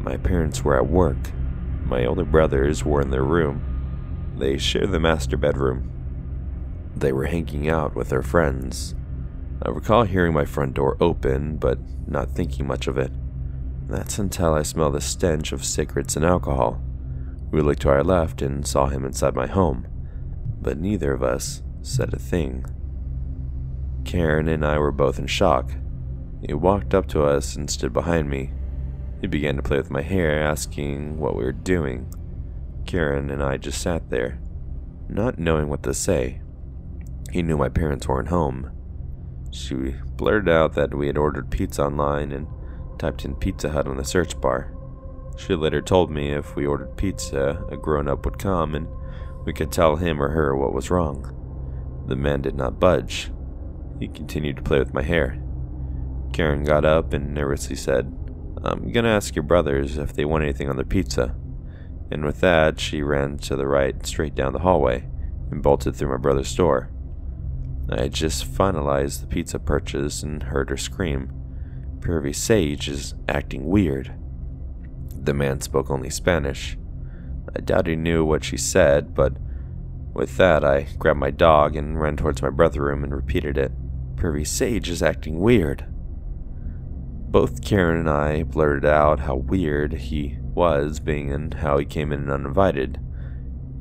My 0.00 0.16
parents 0.16 0.62
were 0.62 0.76
at 0.76 0.88
work. 0.88 1.16
My 1.84 2.04
older 2.04 2.24
brothers 2.24 2.84
were 2.84 3.00
in 3.00 3.10
their 3.10 3.24
room. 3.24 4.34
They 4.38 4.58
shared 4.58 4.92
the 4.92 5.00
master 5.00 5.36
bedroom. 5.36 5.90
They 6.94 7.12
were 7.12 7.26
hanging 7.26 7.68
out 7.68 7.94
with 7.94 8.08
their 8.08 8.22
friends. 8.22 8.94
I 9.62 9.70
recall 9.70 10.04
hearing 10.04 10.34
my 10.34 10.44
front 10.44 10.74
door 10.74 10.96
open, 11.00 11.56
but 11.56 11.78
not 12.06 12.30
thinking 12.30 12.66
much 12.66 12.86
of 12.86 12.98
it. 12.98 13.12
That's 13.88 14.18
until 14.18 14.54
I 14.54 14.62
smelled 14.62 14.94
the 14.94 15.00
stench 15.00 15.52
of 15.52 15.64
cigarettes 15.64 16.16
and 16.16 16.24
alcohol. 16.24 16.82
We 17.50 17.60
looked 17.60 17.82
to 17.82 17.88
our 17.88 18.04
left 18.04 18.42
and 18.42 18.66
saw 18.66 18.86
him 18.86 19.04
inside 19.04 19.34
my 19.34 19.46
home, 19.46 19.86
but 20.60 20.78
neither 20.78 21.12
of 21.12 21.22
us 21.22 21.62
said 21.82 22.12
a 22.12 22.18
thing. 22.18 22.66
Karen 24.04 24.48
and 24.48 24.64
I 24.64 24.78
were 24.78 24.92
both 24.92 25.18
in 25.18 25.26
shock. 25.26 25.72
He 26.46 26.54
walked 26.54 26.94
up 26.94 27.08
to 27.08 27.24
us 27.24 27.56
and 27.56 27.68
stood 27.68 27.92
behind 27.92 28.30
me. 28.30 28.52
He 29.20 29.26
began 29.26 29.56
to 29.56 29.62
play 29.62 29.78
with 29.78 29.90
my 29.90 30.02
hair, 30.02 30.40
asking 30.40 31.18
what 31.18 31.34
we 31.34 31.42
were 31.42 31.52
doing. 31.52 32.12
Karen 32.86 33.30
and 33.30 33.42
I 33.42 33.56
just 33.56 33.82
sat 33.82 34.10
there, 34.10 34.38
not 35.08 35.40
knowing 35.40 35.68
what 35.68 35.82
to 35.82 35.92
say. 35.92 36.40
He 37.32 37.42
knew 37.42 37.56
my 37.56 37.68
parents 37.68 38.06
weren't 38.06 38.28
home. 38.28 38.70
She 39.50 39.96
blurted 40.16 40.48
out 40.48 40.74
that 40.74 40.94
we 40.94 41.08
had 41.08 41.18
ordered 41.18 41.50
pizza 41.50 41.82
online 41.82 42.30
and 42.30 42.46
typed 42.96 43.24
in 43.24 43.34
Pizza 43.34 43.70
Hut 43.70 43.88
on 43.88 43.96
the 43.96 44.04
search 44.04 44.40
bar. 44.40 44.72
She 45.36 45.54
later 45.56 45.82
told 45.82 46.12
me 46.12 46.30
if 46.30 46.54
we 46.54 46.64
ordered 46.64 46.96
pizza, 46.96 47.64
a 47.70 47.76
grown 47.76 48.06
up 48.06 48.24
would 48.24 48.38
come 48.38 48.76
and 48.76 48.86
we 49.44 49.52
could 49.52 49.72
tell 49.72 49.96
him 49.96 50.22
or 50.22 50.28
her 50.28 50.56
what 50.56 50.72
was 50.72 50.90
wrong. 50.90 51.32
The 52.06 52.16
man 52.16 52.40
did 52.42 52.54
not 52.54 52.78
budge. 52.78 53.32
He 53.98 54.06
continued 54.06 54.56
to 54.56 54.62
play 54.62 54.78
with 54.78 54.94
my 54.94 55.02
hair. 55.02 55.42
Karen 56.32 56.64
got 56.64 56.84
up 56.84 57.12
and 57.12 57.32
nervously 57.32 57.76
said, 57.76 58.12
I'm 58.62 58.90
gonna 58.92 59.08
ask 59.08 59.34
your 59.34 59.42
brothers 59.42 59.96
if 59.96 60.12
they 60.12 60.24
want 60.24 60.44
anything 60.44 60.68
on 60.68 60.76
their 60.76 60.84
pizza. 60.84 61.34
And 62.10 62.24
with 62.24 62.40
that, 62.40 62.80
she 62.80 63.02
ran 63.02 63.38
to 63.38 63.56
the 63.56 63.66
right 63.66 64.04
straight 64.06 64.34
down 64.34 64.52
the 64.52 64.60
hallway 64.60 65.08
and 65.50 65.62
bolted 65.62 65.96
through 65.96 66.10
my 66.10 66.16
brother's 66.16 66.54
door. 66.54 66.90
I 67.90 68.02
had 68.02 68.12
just 68.12 68.52
finalized 68.52 69.20
the 69.20 69.26
pizza 69.26 69.58
purchase 69.58 70.22
and 70.22 70.42
heard 70.42 70.70
her 70.70 70.76
scream. 70.76 71.30
Pervy 72.00 72.34
Sage 72.34 72.88
is 72.88 73.14
acting 73.28 73.66
weird. 73.66 74.12
The 75.08 75.34
man 75.34 75.60
spoke 75.60 75.90
only 75.90 76.10
Spanish. 76.10 76.76
I 77.54 77.60
doubt 77.60 77.86
he 77.86 77.96
knew 77.96 78.24
what 78.24 78.44
she 78.44 78.56
said, 78.56 79.14
but 79.14 79.36
with 80.12 80.36
that, 80.36 80.64
I 80.64 80.88
grabbed 80.98 81.20
my 81.20 81.30
dog 81.30 81.76
and 81.76 82.00
ran 82.00 82.16
towards 82.16 82.42
my 82.42 82.50
brother's 82.50 82.78
room 82.78 83.04
and 83.04 83.14
repeated 83.14 83.56
it. 83.58 83.72
Pervy 84.16 84.46
Sage 84.46 84.88
is 84.88 85.02
acting 85.02 85.38
weird. 85.38 85.86
Both 87.36 87.60
Karen 87.60 87.98
and 87.98 88.08
I 88.08 88.44
blurted 88.44 88.86
out 88.86 89.20
how 89.20 89.34
weird 89.34 89.92
he 89.92 90.38
was 90.54 91.00
being 91.00 91.30
and 91.30 91.52
how 91.52 91.76
he 91.76 91.84
came 91.84 92.10
in 92.10 92.30
uninvited. 92.30 92.98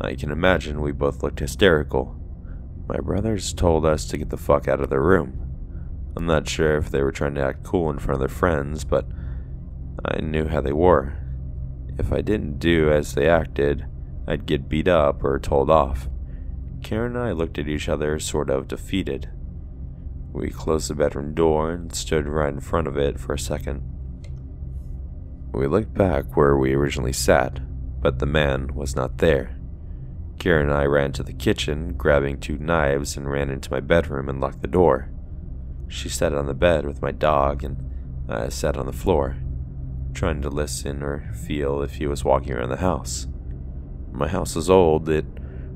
I 0.02 0.16
can 0.16 0.30
imagine 0.30 0.82
we 0.82 0.92
both 0.92 1.24
looked 1.24 1.40
hysterical. 1.40 2.20
My 2.90 2.98
brothers 2.98 3.54
told 3.54 3.86
us 3.86 4.04
to 4.08 4.18
get 4.18 4.30
the 4.30 4.36
fuck 4.36 4.68
out 4.68 4.82
of 4.82 4.90
their 4.90 5.02
room. 5.02 5.40
I'm 6.18 6.26
not 6.26 6.50
sure 6.50 6.76
if 6.76 6.92
they 6.92 7.02
were 7.02 7.14
trying 7.14 7.36
to 7.36 7.46
act 7.46 7.64
cool 7.64 7.90
in 7.90 7.98
front 7.98 8.16
of 8.16 8.28
their 8.28 8.38
friends, 8.38 8.84
but 8.84 9.08
I 10.04 10.20
knew 10.20 10.50
how 10.50 10.60
they 10.60 10.74
were. 10.74 11.14
If 11.98 12.12
I 12.12 12.20
didn't 12.20 12.60
do 12.60 12.92
as 12.92 13.14
they 13.14 13.30
acted, 13.30 13.86
I'd 14.28 14.46
get 14.46 14.68
beat 14.68 14.90
up 14.90 15.24
or 15.24 15.40
told 15.40 15.70
off. 15.70 16.10
Karen 16.84 17.16
and 17.16 17.24
I 17.24 17.32
looked 17.32 17.58
at 17.58 17.70
each 17.70 17.88
other, 17.88 18.20
sort 18.20 18.50
of 18.50 18.68
defeated. 18.68 19.30
We 20.36 20.50
closed 20.50 20.90
the 20.90 20.96
bedroom 20.96 21.34
door 21.34 21.72
and 21.72 21.96
stood 21.96 22.28
right 22.28 22.54
in 22.54 22.60
front 22.60 22.88
of 22.88 22.98
it 22.98 23.18
for 23.18 23.34
a 23.34 23.40
second. 23.40 23.82
We 25.54 25.66
looked 25.66 25.94
back 25.94 26.36
where 26.36 26.58
we 26.58 26.74
originally 26.74 27.14
sat, 27.14 27.62
but 28.02 28.20
the 28.20 28.26
man 28.26 28.76
was 28.76 28.98
not 28.98 29.20
there. 29.20 29.58
Karen 30.38 30.70
and 30.70 30.78
I 30.78 30.84
ran 30.84 31.14
to 31.14 31.24
the 31.24 31.32
kitchen, 31.32 31.94
grabbing 31.94 32.42
two 32.42 32.58
knives, 32.58 33.16
and 33.16 33.32
ran 33.32 33.50
into 33.50 33.72
my 33.72 33.80
bedroom 33.80 34.28
and 34.28 34.42
locked 34.42 34.62
the 34.62 34.68
door. 34.68 35.10
She 35.88 36.10
sat 36.10 36.34
on 36.34 36.48
the 36.48 36.54
bed 36.54 36.86
with 36.86 37.02
my 37.02 37.12
dog, 37.12 37.64
and 37.64 38.30
I 38.30 38.50
sat 38.50 38.76
on 38.76 38.88
the 38.88 38.92
floor 38.92 39.38
trying 40.14 40.42
to 40.42 40.50
listen 40.50 41.02
or 41.02 41.32
feel 41.34 41.82
if 41.82 41.96
he 41.96 42.08
was 42.08 42.26
walking 42.26 42.52
around 42.52 42.70
the 42.70 42.78
house. 42.78 43.28
My 44.12 44.28
house 44.28 44.58
is 44.58 44.70
old, 44.70 45.08
it 45.08 45.26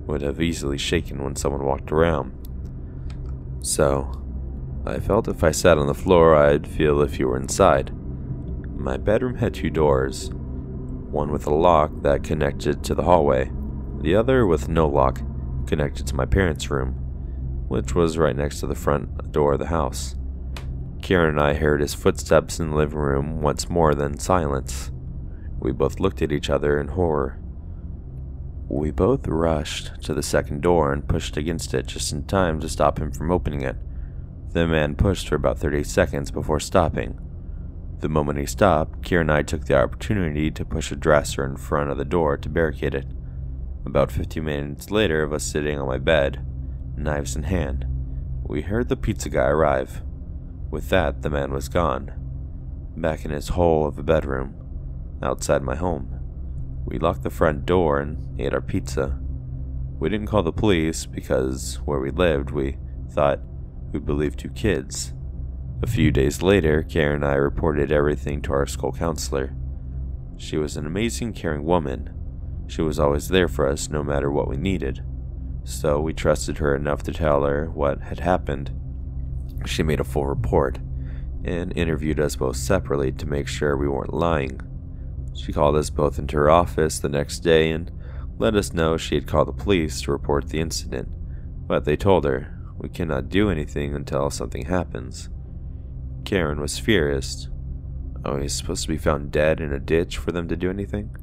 would 0.06 0.22
have 0.22 0.42
easily 0.42 0.78
shaken 0.78 1.24
when 1.24 1.38
someone 1.38 1.64
walked 1.64 1.94
around. 1.94 2.34
So, 3.62 4.20
I 4.86 5.00
felt 5.00 5.28
if 5.28 5.44
I 5.44 5.52
sat 5.52 5.78
on 5.78 5.88
the 5.88 5.94
floor, 5.94 6.36
I'd 6.36 6.68
feel 6.68 7.02
if 7.02 7.20
you 7.20 7.28
were 7.28 7.38
inside. 7.38 7.92
My 8.78 8.98
bedroom 8.98 9.36
had 9.36 9.54
two 9.54 9.70
doors 9.70 10.30
one 11.12 11.32
with 11.32 11.48
a 11.48 11.54
lock 11.54 11.92
that 12.04 12.24
connected 12.24 12.84
to 12.84 12.96
the 12.96 13.04
hallway, 13.04 13.52
the 14.02 14.16
other 14.16 14.46
with 14.46 14.70
no 14.70 14.88
lock, 14.88 15.22
connected 15.68 16.06
to 16.08 16.16
my 16.16 16.26
parents' 16.26 16.70
room. 16.70 16.94
which 17.70 17.94
was 17.94 18.18
right 18.18 18.36
next 18.36 18.60
to 18.60 18.68
the 18.68 18.76
front 18.76 19.32
door 19.32 19.54
of 19.54 19.60
the 19.60 19.68
house. 19.68 20.16
Karen 21.02 21.30
and 21.30 21.40
I 21.40 21.54
heard 21.54 21.82
his 21.82 21.94
footsteps 21.94 22.60
in 22.60 22.72
the 22.72 22.76
living 22.76 22.98
room 22.98 23.42
once 23.42 23.70
more, 23.70 23.96
then 23.96 24.18
silence. 24.18 24.92
We 25.60 25.72
both 25.72 26.00
looked 26.00 26.22
at 26.22 26.32
each 26.32 26.50
other 26.50 26.80
in 26.80 26.90
horror. 26.90 27.40
We 28.68 28.92
both 28.92 29.28
rushed 29.28 30.02
to 30.04 30.14
the 30.14 30.24
second 30.24 30.62
door 30.62 30.92
and 30.92 31.08
pushed 31.08 31.38
against 31.38 31.74
it 31.74 31.88
just 31.88 32.12
in 32.12 32.26
time 32.26 32.60
to 32.60 32.70
stop 32.70 33.00
him 33.00 33.12
from 33.12 33.32
opening 33.32 33.62
it. 33.62 33.76
The 34.52 34.68
man 34.68 34.96
pushed 34.96 35.30
for 35.30 35.36
about 35.36 35.60
30 35.60 35.84
seconds 35.84 36.32
before 36.32 36.60
stopping. 36.60 37.20
The 38.00 38.10
moment 38.10 38.40
he 38.40 38.48
stopped, 38.48 39.02
Kira 39.02 39.22
and 39.22 39.32
I 39.32 39.44
took 39.44 39.66
the 39.66 39.78
opportunity 39.78 40.50
to 40.50 40.66
push 40.66 40.92
a 40.92 40.96
dresser 40.96 41.46
in 41.46 41.56
front 41.56 41.92
of 41.92 41.98
the 41.98 42.06
door 42.06 42.36
to 42.38 42.50
barricade 42.50 42.96
it. 42.96 43.06
About 43.86 44.12
15 44.12 44.44
minutes 44.44 44.90
later, 44.90 45.22
of 45.22 45.34
us 45.34 45.44
sitting 45.44 45.78
on 45.78 45.88
my 45.88 46.00
bed, 46.00 46.44
knives 46.98 47.36
in 47.36 47.44
hand, 47.44 47.86
we 48.44 48.62
heard 48.62 48.90
the 48.90 48.98
pizza 48.98 49.30
guy 49.30 49.46
arrive. 49.46 50.02
With 50.72 50.90
that, 50.90 51.22
the 51.22 51.30
man 51.30 51.52
was 51.52 51.70
gone, 51.70 52.12
back 52.98 53.26
in 53.26 53.32
his 53.32 53.50
hole 53.50 53.86
of 53.86 54.00
a 54.00 54.04
bedroom, 54.04 54.56
outside 55.22 55.62
my 55.62 55.76
home. 55.76 56.20
We 56.86 56.98
locked 56.98 57.22
the 57.22 57.30
front 57.30 57.68
door 57.68 58.00
and 58.00 58.40
ate 58.42 58.54
our 58.54 58.62
pizza. 58.62 59.20
We 60.00 60.10
didn't 60.10 60.28
call 60.28 60.42
the 60.42 60.52
police 60.52 61.06
because 61.06 61.76
where 61.86 62.00
we 62.00 62.10
lived, 62.10 62.50
we 62.50 62.78
thought 63.12 63.42
we'd 63.92 64.06
believe 64.06 64.36
two 64.36 64.50
kids. 64.50 65.14
A 65.82 65.88
few 65.88 66.12
days 66.12 66.42
later, 66.42 66.84
Karen 66.84 67.18
and 67.18 67.26
I 67.26 67.36
reported 67.36 67.92
everything 67.92 68.42
to 68.44 68.54
our 68.54 68.66
school 68.66 68.92
counselor. 68.92 69.56
She 70.38 70.58
was 70.58 70.78
an 70.78 70.86
amazing, 70.86 71.34
caring 71.34 71.64
woman. 71.64 72.14
She 72.68 72.82
was 72.82 73.00
always 73.00 73.30
there 73.30 73.48
for 73.48 73.68
us 73.68 73.90
no 73.90 74.04
matter 74.04 74.32
what 74.32 74.48
we 74.48 74.58
needed. 74.58 75.04
So 75.64 76.00
we 76.00 76.14
trusted 76.14 76.58
her 76.58 76.76
enough 76.76 77.04
to 77.04 77.14
tell 77.14 77.44
her 77.44 77.70
what 77.70 78.02
had 78.02 78.20
happened. 78.20 78.72
She 79.66 79.84
made 79.84 80.00
a 80.00 80.06
full 80.06 80.26
report 80.26 80.80
and 81.44 81.76
interviewed 81.78 82.20
us 82.20 82.36
both 82.36 82.58
separately 82.58 83.12
to 83.14 83.26
make 83.26 83.48
sure 83.48 83.78
we 83.78 83.88
weren't 83.88 84.14
lying. 84.14 84.62
She 85.34 85.54
called 85.54 85.76
us 85.76 85.90
both 85.90 86.20
into 86.20 86.36
her 86.36 86.50
office 86.50 87.00
the 87.00 87.10
next 87.10 87.40
day 87.40 87.72
and 87.72 87.92
let 88.38 88.56
us 88.56 88.74
know 88.74 88.98
she 88.98 89.16
had 89.16 89.28
called 89.28 89.48
the 89.48 89.64
police 89.64 90.02
to 90.02 90.12
report 90.12 90.50
the 90.50 90.60
incident, 90.60 91.10
but 91.68 91.86
they 91.86 91.96
told 91.96 92.26
her, 92.26 92.59
We 92.80 92.90
cannot 92.90 93.30
do 93.30 93.50
anything 93.50 93.94
until 93.94 94.30
something 94.30 94.66
happens. 94.66 95.30
Karen 96.24 96.62
was 96.62 96.80
furious. 96.80 97.50
Oh, 98.24 98.38
he's 98.38 98.56
supposed 98.56 98.84
to 98.84 98.90
be 98.90 98.98
found 98.98 99.32
dead 99.32 99.60
in 99.60 99.74
a 99.74 99.80
ditch 99.80 100.18
for 100.18 100.32
them 100.32 100.48
to 100.48 100.56
do 100.56 100.70
anything? 100.70 101.16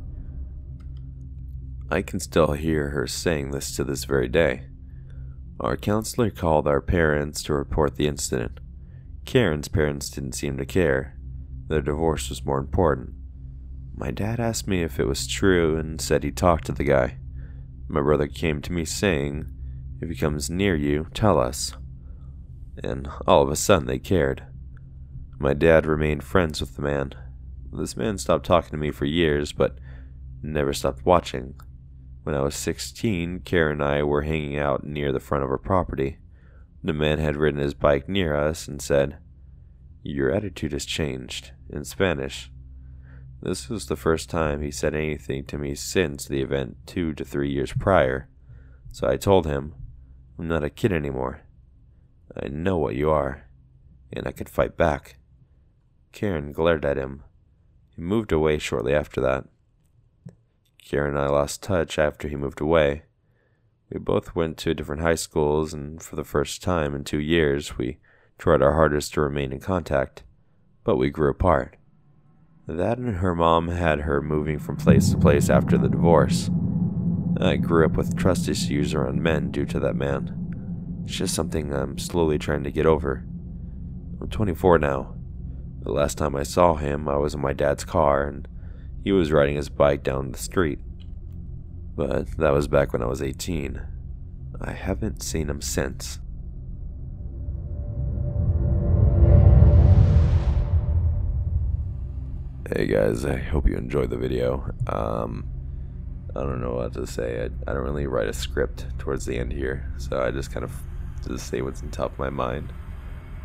I 1.90 2.02
can 2.02 2.20
still 2.20 2.52
hear 2.52 2.90
her 2.90 3.06
saying 3.06 3.52
this 3.52 3.74
to 3.76 3.84
this 3.84 4.04
very 4.04 4.28
day. 4.28 4.66
Our 5.58 5.76
counselor 5.76 6.30
called 6.30 6.66
our 6.66 6.80
parents 6.80 7.42
to 7.44 7.54
report 7.54 7.96
the 7.96 8.06
incident. 8.06 8.60
Karen's 9.24 9.68
parents 9.68 10.10
didn't 10.10 10.34
seem 10.34 10.58
to 10.58 10.66
care. 10.66 11.16
Their 11.68 11.80
divorce 11.80 12.28
was 12.28 12.44
more 12.44 12.58
important. 12.58 13.14
My 13.94 14.10
dad 14.10 14.40
asked 14.40 14.68
me 14.68 14.82
if 14.82 15.00
it 15.00 15.06
was 15.06 15.26
true 15.26 15.76
and 15.76 16.00
said 16.00 16.22
he 16.22 16.30
talked 16.30 16.66
to 16.66 16.72
the 16.72 16.84
guy. 16.84 17.16
My 17.88 18.02
brother 18.02 18.26
came 18.26 18.60
to 18.62 18.72
me 18.72 18.84
saying, 18.84 19.46
If 20.00 20.08
he 20.08 20.14
comes 20.14 20.50
near 20.50 20.76
you, 20.76 21.06
tell 21.14 21.38
us. 21.38 21.74
And 22.82 23.08
all 23.26 23.42
of 23.42 23.50
a 23.50 23.56
sudden 23.56 23.86
they 23.86 23.98
cared. 23.98 24.44
My 25.38 25.54
dad 25.54 25.86
remained 25.86 26.24
friends 26.24 26.60
with 26.60 26.76
the 26.76 26.82
man. 26.82 27.12
This 27.72 27.96
man 27.96 28.18
stopped 28.18 28.46
talking 28.46 28.70
to 28.70 28.76
me 28.76 28.90
for 28.90 29.04
years, 29.04 29.52
but 29.52 29.78
never 30.42 30.72
stopped 30.72 31.04
watching. 31.04 31.54
When 32.22 32.34
I 32.34 32.40
was 32.40 32.54
16, 32.56 33.40
Karen 33.40 33.80
and 33.80 33.84
I 33.84 34.02
were 34.02 34.22
hanging 34.22 34.58
out 34.58 34.84
near 34.84 35.12
the 35.12 35.20
front 35.20 35.44
of 35.44 35.50
our 35.50 35.58
property. 35.58 36.18
The 36.82 36.92
man 36.92 37.18
had 37.18 37.36
ridden 37.36 37.60
his 37.60 37.74
bike 37.74 38.08
near 38.08 38.34
us 38.34 38.68
and 38.68 38.80
said, 38.82 39.18
Your 40.02 40.30
attitude 40.30 40.72
has 40.72 40.84
changed, 40.84 41.52
in 41.70 41.84
Spanish. 41.84 42.50
This 43.42 43.68
was 43.68 43.86
the 43.86 43.96
first 43.96 44.28
time 44.30 44.60
he 44.60 44.70
said 44.70 44.94
anything 44.94 45.44
to 45.44 45.58
me 45.58 45.74
since 45.74 46.24
the 46.24 46.40
event 46.40 46.78
two 46.86 47.12
to 47.14 47.24
three 47.24 47.50
years 47.50 47.72
prior, 47.72 48.28
so 48.92 49.08
I 49.08 49.16
told 49.16 49.46
him, 49.46 49.74
I'm 50.38 50.48
not 50.48 50.64
a 50.64 50.70
kid 50.70 50.92
anymore. 50.92 51.42
I 52.36 52.48
know 52.48 52.76
what 52.76 52.94
you 52.94 53.10
are, 53.10 53.46
and 54.12 54.26
I 54.26 54.32
can 54.32 54.46
fight 54.46 54.76
back. 54.76 55.16
Karen 56.12 56.52
glared 56.52 56.84
at 56.84 56.98
him. 56.98 57.24
He 57.94 58.02
moved 58.02 58.32
away 58.32 58.58
shortly 58.58 58.94
after 58.94 59.20
that. 59.22 59.44
Karen 60.84 61.16
and 61.16 61.18
I 61.18 61.28
lost 61.28 61.62
touch 61.62 61.98
after 61.98 62.28
he 62.28 62.36
moved 62.36 62.60
away. 62.60 63.02
We 63.90 63.98
both 63.98 64.34
went 64.34 64.58
to 64.58 64.74
different 64.74 65.02
high 65.02 65.14
schools, 65.14 65.72
and 65.72 66.02
for 66.02 66.16
the 66.16 66.24
first 66.24 66.62
time 66.62 66.94
in 66.94 67.04
two 67.04 67.20
years, 67.20 67.78
we 67.78 67.98
tried 68.38 68.62
our 68.62 68.74
hardest 68.74 69.14
to 69.14 69.20
remain 69.20 69.52
in 69.52 69.60
contact, 69.60 70.22
but 70.84 70.96
we 70.96 71.08
grew 71.08 71.30
apart. 71.30 71.76
That 72.66 72.98
and 72.98 73.16
her 73.16 73.34
mom 73.34 73.68
had 73.68 74.00
her 74.00 74.20
moving 74.20 74.58
from 74.58 74.76
place 74.76 75.10
to 75.10 75.18
place 75.18 75.48
after 75.48 75.78
the 75.78 75.88
divorce. 75.88 76.50
I 77.38 77.56
grew 77.56 77.84
up 77.84 77.96
with 77.96 78.16
trust 78.16 78.48
issues 78.48 78.94
around 78.94 79.22
men 79.22 79.50
due 79.50 79.66
to 79.66 79.80
that 79.80 79.94
man. 79.94 81.02
It's 81.04 81.16
just 81.16 81.34
something 81.34 81.72
I'm 81.72 81.98
slowly 81.98 82.38
trying 82.38 82.64
to 82.64 82.70
get 82.70 82.86
over. 82.86 83.26
I'm 84.20 84.28
24 84.30 84.78
now. 84.78 85.14
The 85.82 85.92
last 85.92 86.16
time 86.16 86.34
I 86.34 86.44
saw 86.44 86.76
him, 86.76 87.08
I 87.08 87.16
was 87.16 87.34
in 87.34 87.40
my 87.40 87.52
dad's 87.52 87.84
car 87.84 88.26
and 88.26 88.48
he 89.04 89.12
was 89.12 89.32
riding 89.32 89.56
his 89.56 89.68
bike 89.68 90.02
down 90.02 90.32
the 90.32 90.38
street. 90.38 90.80
But 91.94 92.38
that 92.38 92.54
was 92.54 92.68
back 92.68 92.92
when 92.92 93.02
I 93.02 93.06
was 93.06 93.22
18. 93.22 93.82
I 94.60 94.72
haven't 94.72 95.22
seen 95.22 95.50
him 95.50 95.60
since. 95.60 96.20
Hey 102.74 102.86
guys, 102.86 103.24
I 103.24 103.36
hope 103.36 103.68
you 103.68 103.76
enjoyed 103.76 104.10
the 104.10 104.16
video. 104.16 104.72
Um, 104.86 105.46
I 106.36 106.42
don't 106.42 106.60
know 106.60 106.74
what 106.74 106.92
to 106.94 107.06
say. 107.06 107.42
I, 107.42 107.70
I 107.70 107.74
don't 107.74 107.82
really 107.82 108.06
write 108.06 108.28
a 108.28 108.32
script 108.32 108.86
towards 108.98 109.24
the 109.24 109.38
end 109.38 109.52
here, 109.52 109.90
so 109.96 110.22
I 110.22 110.30
just 110.30 110.52
kind 110.52 110.64
of 110.64 110.72
just 111.26 111.48
say 111.48 111.62
what's 111.62 111.82
in 111.82 111.90
top 111.90 112.12
of 112.12 112.18
my 112.18 112.30
mind. 112.30 112.72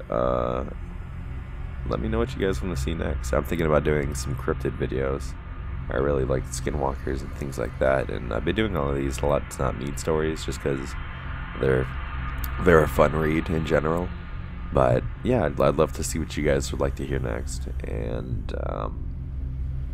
Uh, 0.10 0.66
let 1.88 2.00
me 2.00 2.10
know 2.10 2.20
what 2.20 2.36
you 2.36 2.46
guys 2.46 2.62
want 2.62 2.76
to 2.76 2.82
see 2.82 2.94
next. 2.94 3.34
I'm 3.34 3.44
thinking 3.44 3.68
about 3.68 3.84
doing 3.84 4.14
some 4.14 4.36
cryptid 4.36 4.78
videos. 4.78 5.34
I 5.90 5.98
really 5.98 6.26
like 6.26 6.44
skinwalkers 6.46 7.22
and 7.22 7.34
things 7.36 7.58
like 7.58 7.78
that, 7.80 8.10
and 8.10 8.34
I've 8.34 8.46
been 8.46 8.56
doing 8.56 8.76
all 8.76 8.90
of 8.90 8.96
these 8.96 9.20
a 9.20 9.26
lot. 9.26 9.44
It's 9.48 9.60
not 9.60 9.80
need 9.80 10.00
stories, 10.00 10.46
just 10.46 10.60
because 10.62 10.94
they're 11.60 11.88
they're 12.62 12.84
a 12.84 12.88
fun 12.88 13.14
read 13.14 13.50
in 13.50 13.66
general. 13.66 14.10
But 14.74 15.04
yeah, 15.24 15.46
I'd, 15.46 15.60
I'd, 15.60 15.76
love 15.76 15.92
to 15.94 16.04
see 16.04 16.20
what 16.20 16.38
you 16.38 16.44
guys 16.44 16.72
would 16.72 16.80
like 16.80 16.96
to 16.96 17.06
hear 17.06 17.20
next. 17.20 17.68
And 17.84 18.54
um, 18.68 19.11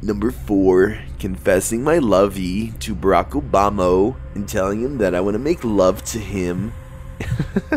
number 0.01 0.31
four, 0.31 0.99
confessing 1.19 1.83
my 1.83 1.97
lovey 1.97 2.71
to 2.79 2.95
Barack 2.95 3.31
Obama 3.31 4.15
and 4.35 4.47
telling 4.47 4.81
him 4.81 4.97
that 4.99 5.15
I 5.15 5.21
want 5.21 5.35
to 5.35 5.39
make 5.39 5.63
love 5.63 6.03
to 6.05 6.19
him. 6.19 6.73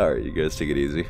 all 0.00 0.12
right, 0.12 0.22
you 0.22 0.32
guys 0.32 0.56
take 0.56 0.70
it 0.70 0.76
easy. 0.76 1.06